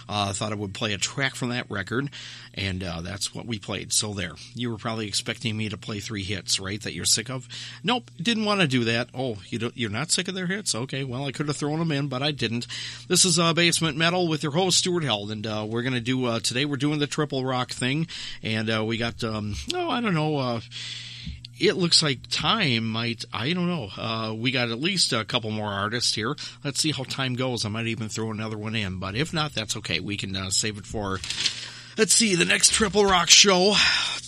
Uh, 0.09 0.29
I 0.31 0.33
thought 0.33 0.53
I 0.53 0.57
would 0.57 0.75
play 0.75 0.95
a 0.95 0.99
track 0.99 1.35
from 1.35 1.51
that 1.51 1.71
record, 1.71 2.09
and 2.57 2.83
uh, 2.83 3.01
that's 3.01 3.35
what 3.35 3.47
we 3.47 3.59
played. 3.59 3.93
So 3.93 4.15
there. 4.15 4.33
You 4.55 4.71
were 4.71 4.79
probably 4.79 5.09
expecting 5.09 5.57
me 5.57 5.69
to 5.69 5.77
play 5.77 6.01
three 6.01 6.23
hits, 6.23 6.59
right, 6.59 6.81
that 6.83 6.95
you're 6.95 7.05
sick 7.05 7.31
of? 7.31 7.49
Nope, 7.83 8.11
didn't 8.21 8.45
want 8.45 8.61
to 8.61 8.67
do 8.67 8.85
that. 8.85 9.09
Oh, 9.15 9.39
you 9.49 9.71
you're 9.75 9.91
not 9.91 10.11
sick 10.11 10.29
of 10.29 10.35
their 10.35 10.47
hits? 10.47 10.75
Okay, 10.75 11.05
well, 11.05 11.27
I 11.27 11.33
could 11.33 11.49
have 11.49 11.57
thrown 11.57 11.79
them 11.79 11.93
in, 11.93 12.09
but 12.09 12.23
I 12.23 12.31
didn't. 12.31 12.67
This 13.09 13.25
is 13.25 13.39
uh, 13.39 13.53
Basement 13.53 13.97
Metal 13.97 14.29
with 14.29 14.43
your 14.43 14.53
host, 14.53 14.79
Stuart 14.79 15.05
Held, 15.05 15.31
and 15.31 15.47
uh, 15.47 15.67
we're 15.69 15.83
to 15.87 16.01
do, 16.01 16.25
uh, 16.27 16.41
today 16.41 16.65
we're 16.65 16.77
doing 16.77 16.99
the 16.99 17.07
triple 17.07 17.45
rock 17.45 17.71
thing, 17.71 18.09
and 18.43 18.71
uh, 18.71 18.85
we 18.85 18.97
got, 18.97 19.23
um, 19.23 19.55
oh, 19.75 19.91
I 19.91 20.01
don't 20.01 20.15
know, 20.15 20.37
uh, 20.39 20.61
it 21.59 21.75
looks 21.75 22.03
like 22.03 22.19
time 22.29 22.87
might 22.87 23.25
i 23.33 23.55
don't 23.55 23.67
know 23.67 23.89
uh, 23.97 24.35
we 24.35 24.51
got 24.51 24.69
at 24.69 24.79
least 24.79 25.15
a 25.15 25.25
couple 25.25 25.51
more 25.51 25.73
artists 25.73 26.15
here 26.15 26.37
let's 26.65 26.79
see 26.79 26.93
how 26.93 27.03
time 27.05 27.35
goes 27.35 27.65
i 27.65 27.69
might 27.71 27.87
even 27.87 28.11
throw 28.11 28.31
another 28.31 28.59
one 28.59 28.75
in 28.75 28.99
but 28.99 29.15
if 29.15 29.33
not 29.33 29.55
that's 29.55 29.75
okay 29.75 29.99
we 29.99 30.19
can 30.19 30.37
uh, 30.37 30.51
save 30.51 30.77
it 30.77 30.85
for 30.85 31.19
Let's 31.99 32.13
see, 32.13 32.35
the 32.35 32.45
next 32.45 32.73
Triple 32.73 33.07
Rock 33.07 33.31
show. 33.31 33.75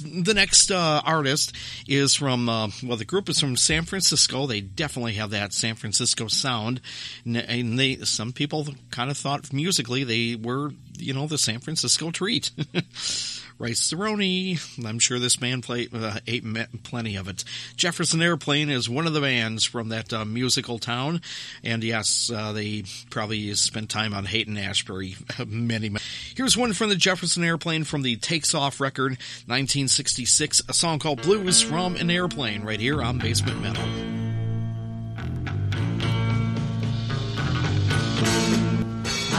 The 0.01 0.33
next 0.33 0.71
uh, 0.71 1.03
artist 1.05 1.55
is 1.87 2.15
from, 2.15 2.49
uh, 2.49 2.69
well, 2.83 2.97
the 2.97 3.05
group 3.05 3.29
is 3.29 3.41
from 3.41 3.57
San 3.57 3.85
Francisco. 3.85 4.47
They 4.47 4.63
definitely 4.63 5.15
have 5.15 5.31
that 5.31 5.53
San 5.53 5.75
Francisco 5.75 6.29
sound. 6.29 6.81
And 7.27 7.79
they, 7.79 7.97
some 7.97 8.33
people 8.33 8.69
kind 8.91 9.11
of 9.11 9.19
thought 9.19 9.53
musically 9.53 10.05
they 10.05 10.35
were, 10.35 10.71
you 10.97 11.13
know, 11.13 11.27
the 11.27 11.37
San 11.37 11.61
Francisco 11.61 12.11
treat. 12.11 12.51
Rice-A-Roni. 13.59 14.87
I'm 14.87 14.99
sure 14.99 15.19
this 15.19 15.41
man 15.41 15.63
played 15.63 15.95
uh, 15.95 16.21
ate 16.27 16.45
plenty 16.85 17.17
of 17.17 17.29
it. 17.29 17.45
Jefferson 17.77 18.23
Airplane 18.23 18.71
is 18.71 18.89
one 18.89 19.07
of 19.07 19.13
the 19.13 19.21
bands 19.21 19.65
from 19.65 19.89
that 19.89 20.13
uh, 20.13 20.25
musical 20.25 20.79
town, 20.79 21.21
and 21.65 21.83
yes, 21.83 22.31
uh, 22.35 22.53
they 22.53 22.85
probably 23.11 23.53
spent 23.55 23.91
time 23.91 24.15
on 24.15 24.25
Haight-Ashbury 24.25 25.17
many, 25.47 25.89
many. 25.89 26.05
Here's 26.37 26.57
one 26.57 26.73
from 26.73 26.89
the 26.89 26.97
Jefferson 26.97 27.43
Airplane 27.43 27.85
from 27.85 28.03
the 28.03 28.17
Takes 28.17 28.55
Off 28.55 28.81
record, 28.81 29.13
1966, 29.47 30.63
a 30.69 30.75
song 30.75 30.99
called 30.99 31.23
Blues 31.23 31.61
from 31.61 31.97
an 31.97 32.11
Airplane, 32.11 32.63
right 32.63 32.81
here 32.81 33.03
on 33.03 33.19
Basement 33.19 33.61
Metal. 33.61 33.85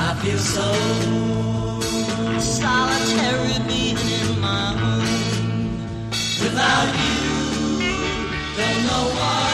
I 0.02 0.16
feel 0.22 0.38
so 0.38 1.10
solitary 2.40 3.68
being. 3.68 4.09
Without 6.60 6.94
you, 6.94 7.80
don't 8.58 8.84
know 8.84 9.16
what 9.16 9.49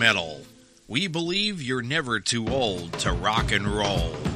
Metal. 0.00 0.40
We 0.88 1.08
believe 1.08 1.60
you're 1.60 1.82
never 1.82 2.20
too 2.20 2.48
old 2.48 2.94
to 3.00 3.12
rock 3.12 3.52
and 3.52 3.68
roll. 3.68 4.29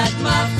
that 0.00 0.22
my 0.22 0.59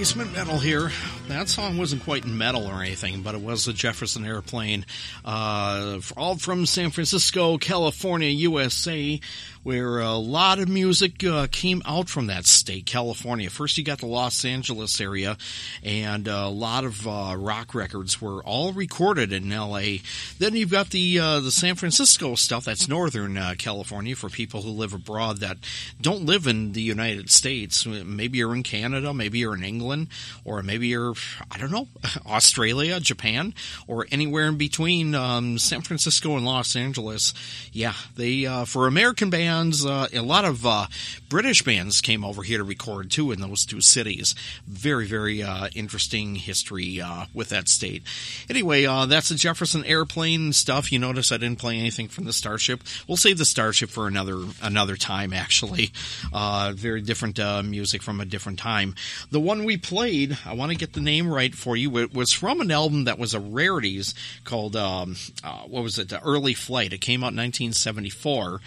basement 0.00 0.32
metal 0.32 0.58
here. 0.58 0.90
That 1.30 1.48
song 1.48 1.78
wasn't 1.78 2.02
quite 2.02 2.26
metal 2.26 2.66
or 2.66 2.82
anything, 2.82 3.22
but 3.22 3.36
it 3.36 3.40
was 3.40 3.64
the 3.64 3.72
Jefferson 3.72 4.26
Airplane, 4.26 4.84
uh, 5.24 6.00
all 6.16 6.36
from 6.36 6.66
San 6.66 6.90
Francisco, 6.90 7.56
California, 7.56 8.28
USA, 8.30 9.20
where 9.62 10.00
a 10.00 10.16
lot 10.16 10.58
of 10.58 10.68
music 10.68 11.22
uh, 11.24 11.46
came 11.48 11.82
out 11.86 12.08
from 12.08 12.26
that 12.26 12.46
state, 12.46 12.84
California. 12.84 13.48
First, 13.48 13.78
you 13.78 13.84
got 13.84 13.98
the 13.98 14.06
Los 14.06 14.44
Angeles 14.44 15.00
area, 15.00 15.36
and 15.84 16.26
a 16.26 16.48
lot 16.48 16.84
of 16.84 17.06
uh, 17.06 17.36
rock 17.38 17.76
records 17.76 18.20
were 18.20 18.42
all 18.42 18.72
recorded 18.72 19.32
in 19.32 19.52
L.A. 19.52 20.02
Then 20.38 20.56
you've 20.56 20.72
got 20.72 20.90
the 20.90 21.20
uh, 21.20 21.40
the 21.40 21.52
San 21.52 21.76
Francisco 21.76 22.34
stuff. 22.34 22.64
That's 22.64 22.88
Northern 22.88 23.38
uh, 23.38 23.54
California 23.56 24.16
for 24.16 24.30
people 24.30 24.62
who 24.62 24.70
live 24.70 24.94
abroad 24.94 25.38
that 25.38 25.58
don't 26.00 26.26
live 26.26 26.48
in 26.48 26.72
the 26.72 26.82
United 26.82 27.30
States. 27.30 27.86
Maybe 27.86 28.38
you're 28.38 28.54
in 28.54 28.64
Canada, 28.64 29.14
maybe 29.14 29.38
you're 29.38 29.54
in 29.54 29.62
England, 29.62 30.08
or 30.44 30.62
maybe 30.64 30.88
you're 30.88 31.14
I 31.50 31.58
don't 31.58 31.70
know 31.70 31.88
Australia, 32.26 33.00
Japan, 33.00 33.54
or 33.86 34.06
anywhere 34.10 34.46
in 34.46 34.56
between 34.56 35.14
um, 35.14 35.58
San 35.58 35.82
Francisco 35.82 36.36
and 36.36 36.44
Los 36.44 36.76
Angeles. 36.76 37.34
Yeah, 37.72 37.94
they 38.16 38.46
uh, 38.46 38.64
for 38.64 38.86
American 38.86 39.30
bands, 39.30 39.84
uh, 39.84 40.08
a 40.12 40.20
lot 40.20 40.44
of 40.44 40.66
uh, 40.66 40.86
British 41.28 41.62
bands 41.62 42.00
came 42.00 42.24
over 42.24 42.42
here 42.42 42.58
to 42.58 42.64
record 42.64 43.10
too 43.10 43.32
in 43.32 43.40
those 43.40 43.64
two 43.66 43.80
cities. 43.80 44.34
Very 44.66 45.06
very 45.06 45.42
uh, 45.42 45.68
interesting 45.74 46.36
history 46.36 47.00
uh, 47.00 47.26
with 47.34 47.48
that 47.50 47.68
state. 47.68 48.02
Anyway, 48.48 48.84
uh, 48.84 49.06
that's 49.06 49.28
the 49.28 49.34
Jefferson 49.34 49.84
Airplane 49.84 50.52
stuff. 50.52 50.92
You 50.92 50.98
notice 50.98 51.32
I 51.32 51.36
didn't 51.36 51.58
play 51.58 51.78
anything 51.78 52.08
from 52.08 52.24
the 52.24 52.32
Starship. 52.32 52.82
We'll 53.06 53.16
save 53.16 53.38
the 53.38 53.44
Starship 53.44 53.90
for 53.90 54.06
another 54.06 54.38
another 54.62 54.96
time. 54.96 55.32
Actually, 55.32 55.92
very 56.32 57.02
different 57.02 57.38
music 57.64 58.02
from 58.02 58.20
a 58.20 58.24
different 58.24 58.58
time. 58.58 58.94
The 59.30 59.40
one 59.40 59.64
we 59.64 59.76
played, 59.76 60.38
I 60.46 60.54
want 60.54 60.72
to 60.72 60.78
get 60.78 60.92
the 60.92 61.00
name 61.00 61.09
right 61.18 61.54
for 61.54 61.76
you. 61.76 61.96
It 61.98 62.14
was 62.14 62.32
from 62.32 62.60
an 62.60 62.70
album 62.70 63.04
that 63.04 63.18
was 63.18 63.34
a 63.34 63.40
rarities 63.40 64.14
called 64.44 64.76
um, 64.76 65.16
uh, 65.42 65.62
what 65.62 65.82
was 65.82 65.98
it? 65.98 66.08
The 66.08 66.22
Early 66.22 66.54
Flight. 66.54 66.92
It 66.92 67.00
came 67.00 67.20
out 67.22 67.32
in 67.32 67.38
1974 67.38 68.60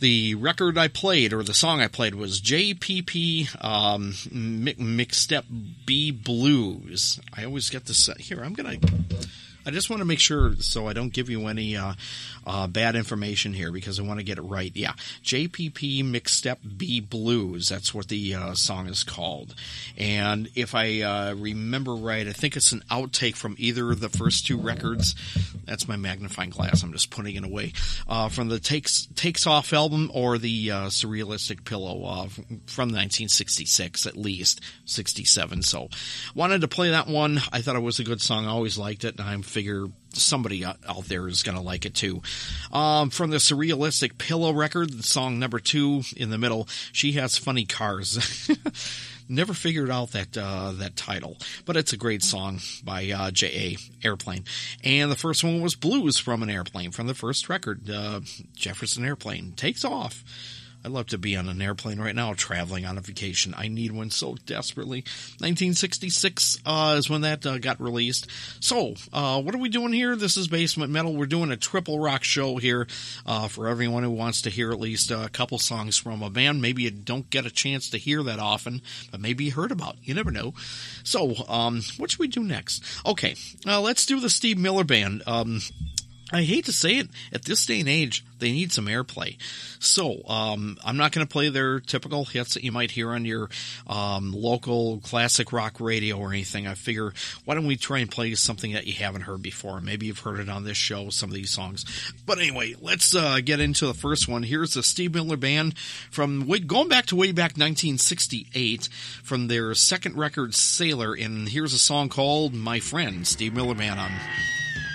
the 0.00 0.34
record 0.34 0.76
I 0.76 0.88
played 0.88 1.32
or 1.32 1.42
the 1.42 1.54
song 1.54 1.80
I 1.80 1.88
played 1.88 2.14
was 2.14 2.40
JPP 2.40 3.64
um, 3.64 4.14
Mi- 4.30 4.74
McStep 4.74 5.44
B 5.86 6.10
Blues. 6.10 7.20
I 7.34 7.44
always 7.44 7.70
get 7.70 7.86
this 7.86 8.08
here. 8.18 8.42
I'm 8.42 8.52
gonna. 8.52 8.76
I 9.66 9.70
just 9.72 9.90
want 9.90 10.00
to 10.00 10.04
make 10.04 10.20
sure 10.20 10.54
so 10.60 10.86
I 10.86 10.92
don't 10.92 11.12
give 11.12 11.28
you 11.28 11.48
any 11.48 11.76
uh, 11.76 11.94
uh, 12.46 12.68
bad 12.68 12.94
information 12.94 13.52
here 13.52 13.72
because 13.72 13.98
I 13.98 14.04
want 14.04 14.20
to 14.20 14.24
get 14.24 14.38
it 14.38 14.42
right. 14.42 14.70
Yeah, 14.74 14.92
JPP 15.24 16.04
McStep 16.04 16.58
B 16.76 17.00
Blues. 17.00 17.68
That's 17.68 17.92
what 17.92 18.06
the 18.06 18.34
uh, 18.34 18.54
song 18.54 18.86
is 18.86 19.02
called. 19.02 19.56
And 19.96 20.48
if 20.54 20.76
I 20.76 21.00
uh, 21.00 21.34
remember 21.34 21.94
right, 21.94 22.28
I 22.28 22.32
think 22.32 22.56
it's 22.56 22.70
an 22.70 22.84
outtake 22.90 23.34
from 23.34 23.56
either 23.58 23.90
of 23.90 23.98
the 23.98 24.08
first 24.08 24.46
two 24.46 24.56
records. 24.56 25.16
That's 25.64 25.88
my 25.88 25.96
magnifying 25.96 26.50
glass. 26.50 26.84
I'm 26.84 26.92
just 26.92 27.10
putting 27.10 27.34
it 27.34 27.44
away 27.44 27.72
uh, 28.08 28.28
from 28.28 28.48
the 28.48 28.60
Takes 28.60 29.08
Takes 29.16 29.48
Off 29.48 29.72
album 29.72 30.12
or 30.14 30.38
the 30.38 30.70
uh, 30.70 30.86
Surrealistic 30.86 31.64
Pillow 31.64 32.28
from 32.66 32.90
1966 32.90 34.06
at 34.06 34.16
least 34.16 34.60
67. 34.84 35.62
So 35.62 35.88
wanted 36.36 36.60
to 36.60 36.68
play 36.68 36.90
that 36.90 37.08
one. 37.08 37.40
I 37.52 37.62
thought 37.62 37.74
it 37.74 37.80
was 37.80 37.98
a 37.98 38.04
good 38.04 38.20
song. 38.20 38.46
I 38.46 38.50
always 38.50 38.78
liked 38.78 39.04
it, 39.04 39.18
and 39.18 39.28
I 39.28 39.32
figure 39.56 39.86
somebody 40.12 40.66
out 40.66 40.76
there 41.06 41.26
is 41.28 41.42
going 41.42 41.56
to 41.56 41.62
like 41.62 41.86
it 41.86 41.94
too. 41.94 42.20
Um, 42.70 43.08
from 43.08 43.30
the 43.30 43.38
Surrealistic 43.38 44.18
Pillow 44.18 44.52
record, 44.52 44.90
the 44.90 45.02
song 45.02 45.38
number 45.38 45.58
two 45.58 46.02
in 46.14 46.28
the 46.28 46.36
middle, 46.36 46.68
she 46.92 47.12
has 47.12 47.38
funny 47.38 47.64
cars. 47.64 48.50
Never 49.30 49.54
figured 49.54 49.90
out 49.90 50.10
that 50.12 50.36
uh, 50.36 50.72
that 50.72 50.94
title, 50.94 51.38
but 51.64 51.78
it's 51.78 51.94
a 51.94 51.96
great 51.96 52.22
song 52.22 52.60
by 52.84 53.10
uh, 53.10 53.30
J.A. 53.30 53.78
Airplane. 54.06 54.44
And 54.84 55.10
the 55.10 55.16
first 55.16 55.42
one 55.42 55.62
was 55.62 55.74
Blues 55.74 56.18
from 56.18 56.42
an 56.42 56.50
Airplane 56.50 56.90
from 56.90 57.06
the 57.06 57.14
first 57.14 57.48
record, 57.48 57.88
uh, 57.90 58.20
Jefferson 58.54 59.06
Airplane 59.06 59.52
takes 59.56 59.86
off. 59.86 60.22
I'd 60.86 60.92
love 60.92 61.08
to 61.08 61.18
be 61.18 61.34
on 61.34 61.48
an 61.48 61.60
airplane 61.60 61.98
right 61.98 62.14
now, 62.14 62.32
traveling 62.34 62.86
on 62.86 62.96
a 62.96 63.00
vacation. 63.00 63.54
I 63.56 63.66
need 63.66 63.90
one 63.90 64.10
so 64.10 64.36
desperately. 64.46 65.00
1966 65.40 66.60
uh, 66.64 66.94
is 66.96 67.10
when 67.10 67.22
that 67.22 67.44
uh, 67.44 67.58
got 67.58 67.80
released. 67.80 68.28
So, 68.60 68.94
uh, 69.12 69.42
what 69.42 69.52
are 69.52 69.58
we 69.58 69.68
doing 69.68 69.92
here? 69.92 70.14
This 70.14 70.36
is 70.36 70.46
Basement 70.46 70.92
Metal. 70.92 71.12
We're 71.12 71.26
doing 71.26 71.50
a 71.50 71.56
triple 71.56 71.98
rock 71.98 72.22
show 72.22 72.58
here 72.58 72.86
uh, 73.26 73.48
for 73.48 73.66
everyone 73.66 74.04
who 74.04 74.12
wants 74.12 74.42
to 74.42 74.50
hear 74.50 74.70
at 74.70 74.78
least 74.78 75.10
a 75.10 75.28
couple 75.28 75.58
songs 75.58 75.98
from 75.98 76.22
a 76.22 76.30
band. 76.30 76.62
Maybe 76.62 76.84
you 76.84 76.92
don't 76.92 77.28
get 77.30 77.46
a 77.46 77.50
chance 77.50 77.90
to 77.90 77.98
hear 77.98 78.22
that 78.22 78.38
often, 78.38 78.80
but 79.10 79.18
maybe 79.18 79.46
you 79.46 79.50
heard 79.50 79.72
about. 79.72 79.96
You 80.04 80.14
never 80.14 80.30
know. 80.30 80.54
So, 81.02 81.34
um, 81.48 81.82
what 81.96 82.12
should 82.12 82.20
we 82.20 82.28
do 82.28 82.44
next? 82.44 82.84
Okay, 83.04 83.34
uh, 83.66 83.80
let's 83.80 84.06
do 84.06 84.20
the 84.20 84.30
Steve 84.30 84.56
Miller 84.56 84.84
Band. 84.84 85.24
Um, 85.26 85.62
I 86.32 86.42
hate 86.42 86.64
to 86.64 86.72
say 86.72 86.96
it, 86.96 87.08
at 87.32 87.44
this 87.44 87.66
day 87.66 87.78
and 87.78 87.88
age, 87.88 88.24
they 88.40 88.50
need 88.50 88.72
some 88.72 88.86
airplay. 88.86 89.36
So, 89.78 90.26
um, 90.26 90.76
I'm 90.84 90.96
not 90.96 91.12
going 91.12 91.24
to 91.24 91.32
play 91.32 91.50
their 91.50 91.78
typical 91.78 92.24
hits 92.24 92.54
that 92.54 92.64
you 92.64 92.72
might 92.72 92.90
hear 92.90 93.10
on 93.10 93.24
your 93.24 93.48
um, 93.86 94.32
local 94.32 94.98
classic 94.98 95.52
rock 95.52 95.78
radio 95.78 96.18
or 96.18 96.30
anything. 96.30 96.66
I 96.66 96.74
figure, 96.74 97.12
why 97.44 97.54
don't 97.54 97.66
we 97.66 97.76
try 97.76 98.00
and 98.00 98.10
play 98.10 98.34
something 98.34 98.72
that 98.72 98.88
you 98.88 98.94
haven't 98.94 99.22
heard 99.22 99.40
before? 99.40 99.80
Maybe 99.80 100.06
you've 100.06 100.18
heard 100.18 100.40
it 100.40 100.48
on 100.48 100.64
this 100.64 100.76
show, 100.76 101.10
some 101.10 101.30
of 101.30 101.34
these 101.34 101.50
songs. 101.50 101.84
But 102.26 102.38
anyway, 102.38 102.74
let's 102.80 103.14
uh, 103.14 103.38
get 103.44 103.60
into 103.60 103.86
the 103.86 103.94
first 103.94 104.26
one. 104.26 104.42
Here's 104.42 104.74
the 104.74 104.82
Steve 104.82 105.14
Miller 105.14 105.36
Band 105.36 105.78
from 106.10 106.48
way, 106.48 106.58
going 106.58 106.88
back 106.88 107.06
to 107.06 107.16
way 107.16 107.30
back 107.30 107.52
1968 107.52 108.88
from 109.22 109.46
their 109.46 109.74
second 109.74 110.16
record, 110.16 110.56
Sailor. 110.56 111.14
And 111.14 111.48
here's 111.48 111.72
a 111.72 111.78
song 111.78 112.08
called 112.08 112.52
My 112.52 112.80
Friend, 112.80 113.24
Steve 113.24 113.54
Miller 113.54 113.76
Band 113.76 114.00
on 114.00 114.10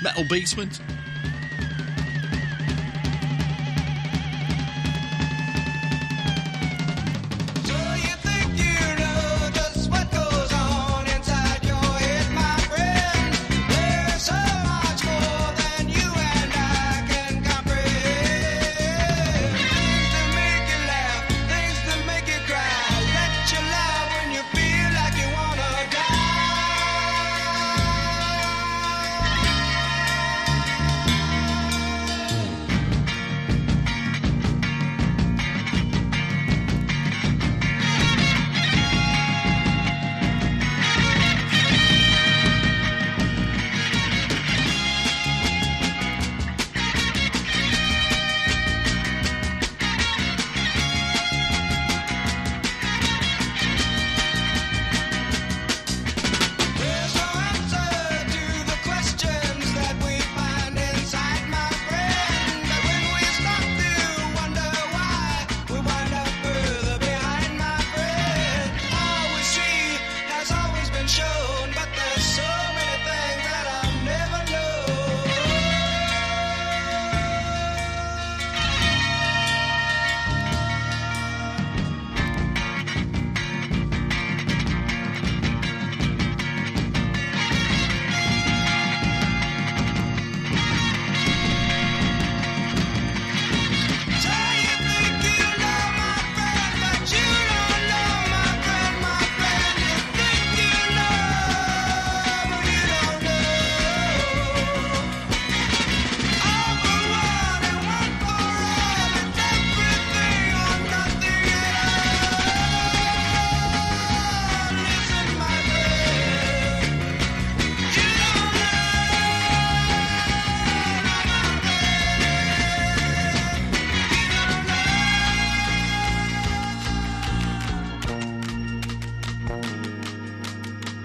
Metal 0.02 0.24
Basement. 0.24 0.82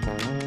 Bye. 0.07 0.46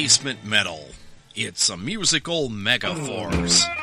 Basement 0.00 0.42
Metal. 0.46 0.80
It's 1.34 1.68
a 1.68 1.76
musical 1.76 2.48
megaforce. 2.48 3.79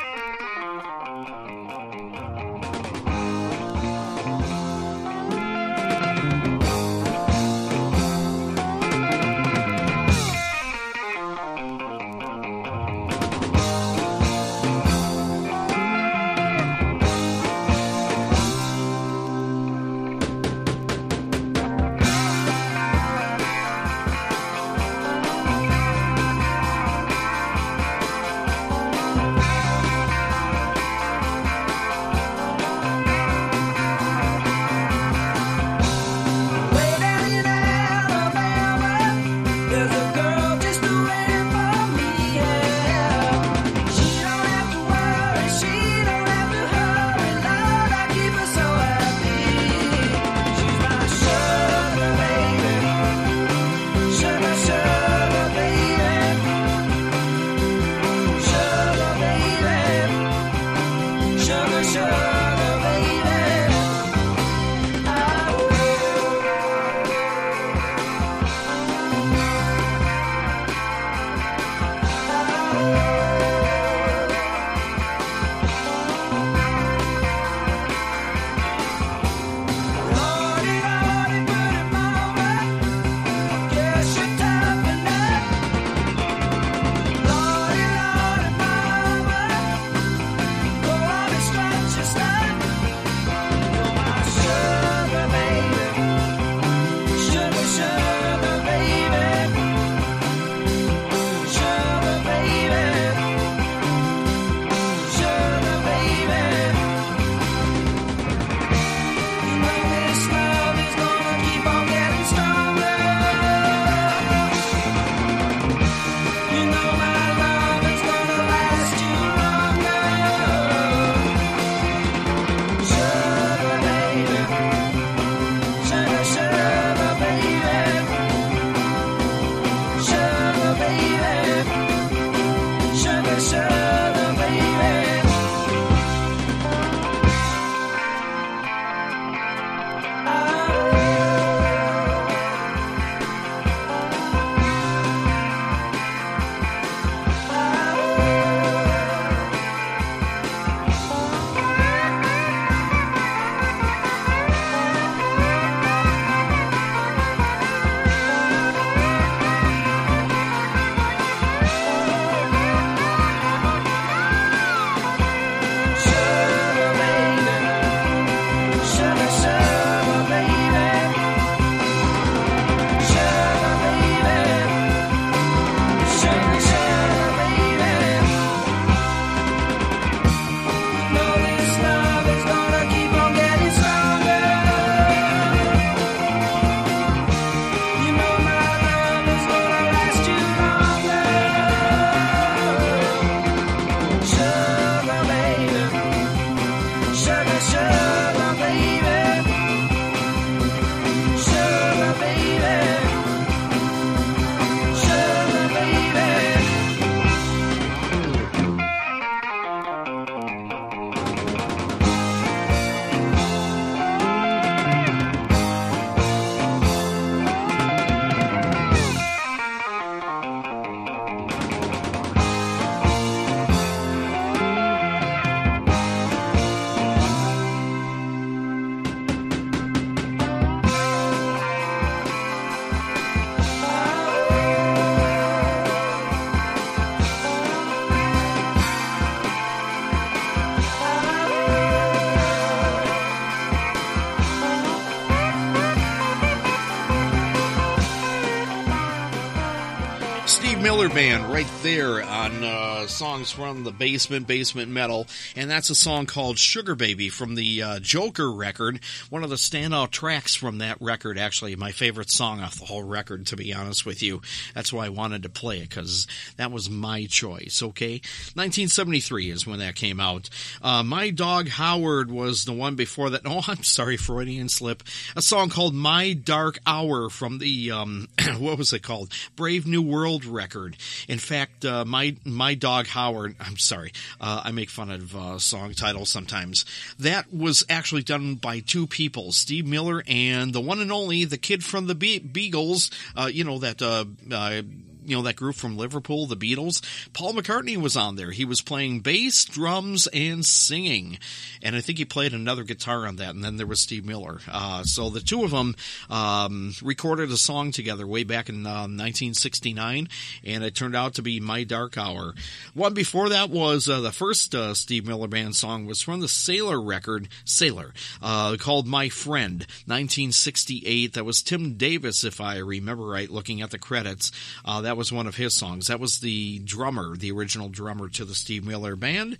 There 251.88 252.22
uh, 252.22 252.44
on 252.44 252.47
uh, 252.64 253.06
songs 253.06 253.50
from 253.50 253.84
the 253.84 253.92
Basement, 253.92 254.46
Basement 254.46 254.90
Metal. 254.90 255.26
And 255.56 255.70
that's 255.70 255.90
a 255.90 255.94
song 255.94 256.26
called 256.26 256.58
Sugar 256.58 256.94
Baby 256.94 257.28
from 257.28 257.54
the 257.54 257.82
uh, 257.82 257.98
Joker 258.00 258.52
record. 258.52 259.00
One 259.30 259.44
of 259.44 259.50
the 259.50 259.56
standout 259.56 260.10
tracks 260.10 260.54
from 260.54 260.78
that 260.78 261.00
record, 261.00 261.38
actually, 261.38 261.76
my 261.76 261.92
favorite 261.92 262.30
song 262.30 262.60
off 262.60 262.78
the 262.78 262.86
whole 262.86 263.02
record, 263.02 263.46
to 263.46 263.56
be 263.56 263.74
honest 263.74 264.06
with 264.06 264.22
you. 264.22 264.40
That's 264.74 264.92
why 264.92 265.06
I 265.06 265.10
wanted 265.10 265.42
to 265.44 265.48
play 265.48 265.78
it, 265.78 265.88
because 265.88 266.26
that 266.56 266.70
was 266.70 266.88
my 266.88 267.26
choice, 267.26 267.82
okay? 267.82 268.14
1973 268.54 269.50
is 269.50 269.66
when 269.66 269.80
that 269.80 269.94
came 269.94 270.20
out. 270.20 270.48
Uh, 270.82 271.02
my 271.02 271.30
Dog 271.30 271.68
Howard 271.68 272.30
was 272.30 272.64
the 272.64 272.72
one 272.72 272.94
before 272.94 273.30
that. 273.30 273.42
Oh, 273.48 273.62
I'm 273.66 273.82
sorry, 273.82 274.18
Freudian 274.18 274.68
slip. 274.68 275.02
A 275.34 275.40
song 275.40 275.70
called 275.70 275.94
My 275.94 276.34
Dark 276.34 276.78
Hour 276.86 277.30
from 277.30 277.58
the, 277.58 277.92
um, 277.92 278.28
what 278.58 278.76
was 278.76 278.92
it 278.92 279.02
called? 279.02 279.32
Brave 279.56 279.86
New 279.86 280.02
World 280.02 280.44
record. 280.44 280.96
In 281.28 281.38
fact, 281.38 281.86
uh, 281.86 282.04
my 282.04 282.36
my 282.52 282.74
dog 282.74 283.06
Howard. 283.08 283.56
I'm 283.60 283.76
sorry, 283.76 284.12
uh, 284.40 284.62
I 284.64 284.72
make 284.72 284.90
fun 284.90 285.10
of 285.10 285.34
uh, 285.34 285.58
song 285.58 285.92
titles 285.92 286.30
sometimes. 286.30 286.84
That 287.18 287.52
was 287.52 287.84
actually 287.88 288.22
done 288.22 288.56
by 288.56 288.80
two 288.80 289.06
people, 289.06 289.52
Steve 289.52 289.86
Miller 289.86 290.22
and 290.26 290.72
the 290.72 290.80
one 290.80 291.00
and 291.00 291.12
only 291.12 291.44
the 291.44 291.58
kid 291.58 291.84
from 291.84 292.06
the 292.06 292.14
Be- 292.14 292.38
Beagles. 292.38 293.10
Uh, 293.36 293.50
you 293.52 293.64
know 293.64 293.78
that 293.78 294.02
uh, 294.02 294.24
uh, 294.50 294.82
you 295.28 295.36
know 295.36 295.42
that 295.42 295.56
group 295.56 295.76
from 295.76 295.96
Liverpool, 295.96 296.46
the 296.46 296.56
Beatles. 296.56 297.02
Paul 297.32 297.52
McCartney 297.52 297.96
was 297.96 298.16
on 298.16 298.36
there. 298.36 298.50
He 298.50 298.64
was 298.64 298.80
playing 298.80 299.20
bass, 299.20 299.64
drums, 299.64 300.26
and 300.28 300.64
singing, 300.64 301.38
and 301.82 301.94
I 301.94 302.00
think 302.00 302.18
he 302.18 302.24
played 302.24 302.54
another 302.54 302.82
guitar 302.82 303.26
on 303.26 303.36
that. 303.36 303.54
And 303.54 303.62
then 303.62 303.76
there 303.76 303.86
was 303.86 304.00
Steve 304.00 304.24
Miller. 304.24 304.60
Uh, 304.70 305.04
so 305.04 305.28
the 305.28 305.40
two 305.40 305.64
of 305.64 305.70
them 305.70 305.94
um, 306.30 306.94
recorded 307.02 307.50
a 307.50 307.56
song 307.56 307.92
together 307.92 308.26
way 308.26 308.44
back 308.44 308.68
in 308.68 308.86
uh, 308.86 309.06
1969, 309.06 310.28
and 310.64 310.84
it 310.84 310.94
turned 310.94 311.14
out 311.14 311.34
to 311.34 311.42
be 311.42 311.60
"My 311.60 311.84
Dark 311.84 312.16
Hour." 312.16 312.54
One 312.94 313.14
before 313.14 313.50
that 313.50 313.70
was 313.70 314.08
uh, 314.08 314.20
the 314.20 314.32
first 314.32 314.74
uh, 314.74 314.94
Steve 314.94 315.26
Miller 315.26 315.48
Band 315.48 315.76
song 315.76 316.06
was 316.06 316.22
from 316.22 316.40
the 316.40 316.48
Sailor 316.48 317.00
record, 317.00 317.48
Sailor, 317.64 318.14
uh, 318.40 318.76
called 318.78 319.06
"My 319.06 319.28
Friend," 319.28 319.80
1968. 320.06 321.34
That 321.34 321.44
was 321.44 321.60
Tim 321.62 321.94
Davis, 321.94 322.44
if 322.44 322.60
I 322.60 322.78
remember 322.78 323.24
right, 323.24 323.50
looking 323.50 323.82
at 323.82 323.90
the 323.90 323.98
credits. 323.98 324.50
Uh, 324.84 325.02
that 325.02 325.17
was 325.18 325.32
one 325.32 325.48
of 325.48 325.56
his 325.56 325.74
songs. 325.74 326.06
That 326.06 326.20
was 326.20 326.38
the 326.38 326.78
drummer, 326.78 327.36
the 327.36 327.50
original 327.50 327.88
drummer 327.88 328.28
to 328.28 328.44
the 328.44 328.54
Steve 328.54 328.86
Miller 328.86 329.16
Band. 329.16 329.58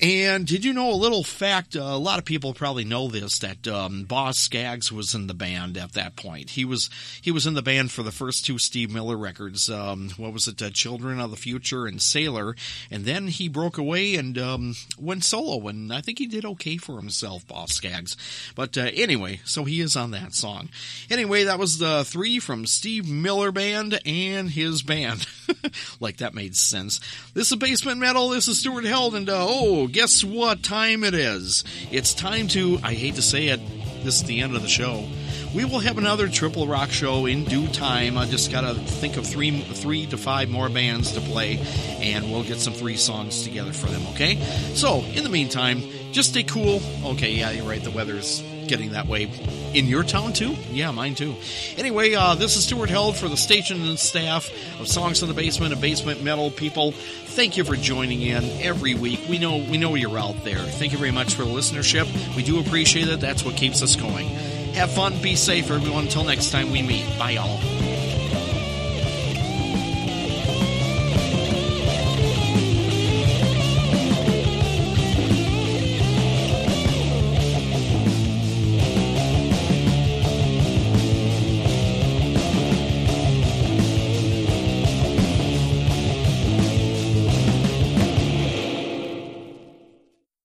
And 0.00 0.46
did 0.46 0.64
you 0.64 0.72
know 0.72 0.90
a 0.90 0.94
little 0.94 1.24
fact? 1.24 1.74
Uh, 1.74 1.80
a 1.80 1.98
lot 1.98 2.20
of 2.20 2.24
people 2.24 2.54
probably 2.54 2.84
know 2.84 3.08
this 3.08 3.40
that 3.40 3.66
um, 3.66 4.04
Boz 4.04 4.38
Scaggs 4.38 4.92
was 4.92 5.12
in 5.12 5.26
the 5.26 5.34
band 5.34 5.76
at 5.76 5.94
that 5.94 6.14
point. 6.14 6.50
He 6.50 6.64
was 6.64 6.88
he 7.20 7.32
was 7.32 7.48
in 7.48 7.54
the 7.54 7.62
band 7.62 7.90
for 7.90 8.04
the 8.04 8.12
first 8.12 8.46
two 8.46 8.58
Steve 8.58 8.92
Miller 8.92 9.16
records. 9.16 9.68
Um, 9.68 10.10
what 10.16 10.32
was 10.32 10.46
it? 10.46 10.62
Uh, 10.62 10.70
Children 10.70 11.18
of 11.18 11.32
the 11.32 11.36
Future 11.36 11.86
and 11.86 12.00
Sailor. 12.00 12.54
And 12.92 13.06
then 13.06 13.26
he 13.26 13.48
broke 13.48 13.76
away 13.76 14.14
and 14.14 14.38
um, 14.38 14.76
went 15.00 15.24
solo. 15.24 15.66
And 15.66 15.92
I 15.92 16.00
think 16.00 16.20
he 16.20 16.26
did 16.26 16.44
okay 16.44 16.76
for 16.76 16.96
himself, 16.96 17.44
Boz 17.48 17.72
Scaggs. 17.72 18.16
But 18.54 18.78
uh, 18.78 18.90
anyway, 18.94 19.40
so 19.44 19.64
he 19.64 19.80
is 19.80 19.96
on 19.96 20.12
that 20.12 20.32
song. 20.32 20.68
Anyway, 21.10 21.42
that 21.42 21.58
was 21.58 21.78
the 21.78 22.04
three 22.04 22.38
from 22.38 22.66
Steve 22.66 23.08
Miller 23.08 23.50
Band 23.50 24.00
and 24.06 24.48
his 24.48 24.82
band. 24.82 25.26
like 26.00 26.18
that 26.18 26.34
made 26.34 26.54
sense. 26.54 27.00
This 27.34 27.50
is 27.50 27.58
Basement 27.58 27.98
Metal. 27.98 28.28
This 28.28 28.46
is 28.46 28.60
Stuart 28.60 28.84
Held, 28.84 29.16
and 29.16 29.28
uh, 29.28 29.46
oh 29.48 29.87
guess 29.88 30.22
what 30.22 30.62
time 30.62 31.04
it 31.04 31.14
is? 31.14 31.64
It's 31.90 32.14
time 32.14 32.48
to, 32.48 32.78
I 32.82 32.94
hate 32.94 33.16
to 33.16 33.22
say 33.22 33.48
it, 33.48 33.60
this 34.04 34.20
is 34.20 34.24
the 34.24 34.40
end 34.40 34.54
of 34.54 34.62
the 34.62 34.68
show. 34.68 35.04
We 35.54 35.64
will 35.64 35.80
have 35.80 35.98
another 35.98 36.28
Triple 36.28 36.66
Rock 36.66 36.90
show 36.90 37.26
in 37.26 37.44
due 37.44 37.66
time. 37.68 38.18
I 38.18 38.26
just 38.26 38.52
got 38.52 38.60
to 38.60 38.74
think 38.74 39.16
of 39.16 39.26
three, 39.26 39.60
three 39.60 40.06
to 40.06 40.16
five 40.16 40.50
more 40.50 40.68
bands 40.68 41.12
to 41.12 41.20
play, 41.20 41.58
and 42.00 42.30
we'll 42.30 42.44
get 42.44 42.58
some 42.58 42.74
three 42.74 42.96
songs 42.96 43.42
together 43.42 43.72
for 43.72 43.86
them, 43.86 44.06
okay? 44.08 44.36
So, 44.74 45.00
in 45.00 45.24
the 45.24 45.30
meantime, 45.30 45.82
just 46.12 46.30
stay 46.30 46.42
cool. 46.42 46.80
Okay, 47.04 47.32
yeah, 47.32 47.50
you're 47.50 47.66
right, 47.66 47.82
the 47.82 47.90
weather's 47.90 48.42
getting 48.68 48.92
that 48.92 49.06
way. 49.06 49.30
In 49.74 49.86
your 49.86 50.02
town, 50.02 50.32
too? 50.32 50.54
Yeah, 50.70 50.90
mine, 50.90 51.14
too. 51.14 51.34
Anyway, 51.76 52.14
uh, 52.14 52.34
this 52.34 52.56
is 52.56 52.64
Stuart 52.64 52.90
Held 52.90 53.16
for 53.16 53.28
the 53.28 53.36
station 53.36 53.82
and 53.88 53.98
staff 53.98 54.50
of 54.80 54.88
Songs 54.88 55.22
in 55.22 55.28
the 55.28 55.34
Basement 55.34 55.72
and 55.72 55.80
Basement 55.80 56.22
Metal 56.22 56.50
people. 56.50 56.92
Thank 56.92 57.56
you 57.56 57.64
for 57.64 57.76
joining 57.76 58.22
in 58.22 58.44
every 58.60 58.94
week. 58.94 59.20
We 59.28 59.38
know 59.38 59.56
we 59.56 59.78
know 59.78 59.94
you're 59.94 60.18
out 60.18 60.44
there. 60.44 60.58
Thank 60.58 60.92
you 60.92 60.98
very 60.98 61.12
much 61.12 61.34
for 61.34 61.44
the 61.44 61.50
listenership. 61.50 62.06
We 62.36 62.42
do 62.42 62.60
appreciate 62.60 63.08
it. 63.08 63.20
That's 63.20 63.44
what 63.44 63.56
keeps 63.56 63.82
us 63.82 63.96
going. 63.96 64.28
Have 64.74 64.90
fun, 64.90 65.20
be 65.22 65.36
safe, 65.36 65.70
everyone. 65.70 66.04
Until 66.04 66.24
next 66.24 66.50
time 66.50 66.70
we 66.70 66.82
meet. 66.82 67.06
Bye, 67.18 67.32
y'all. 67.32 68.07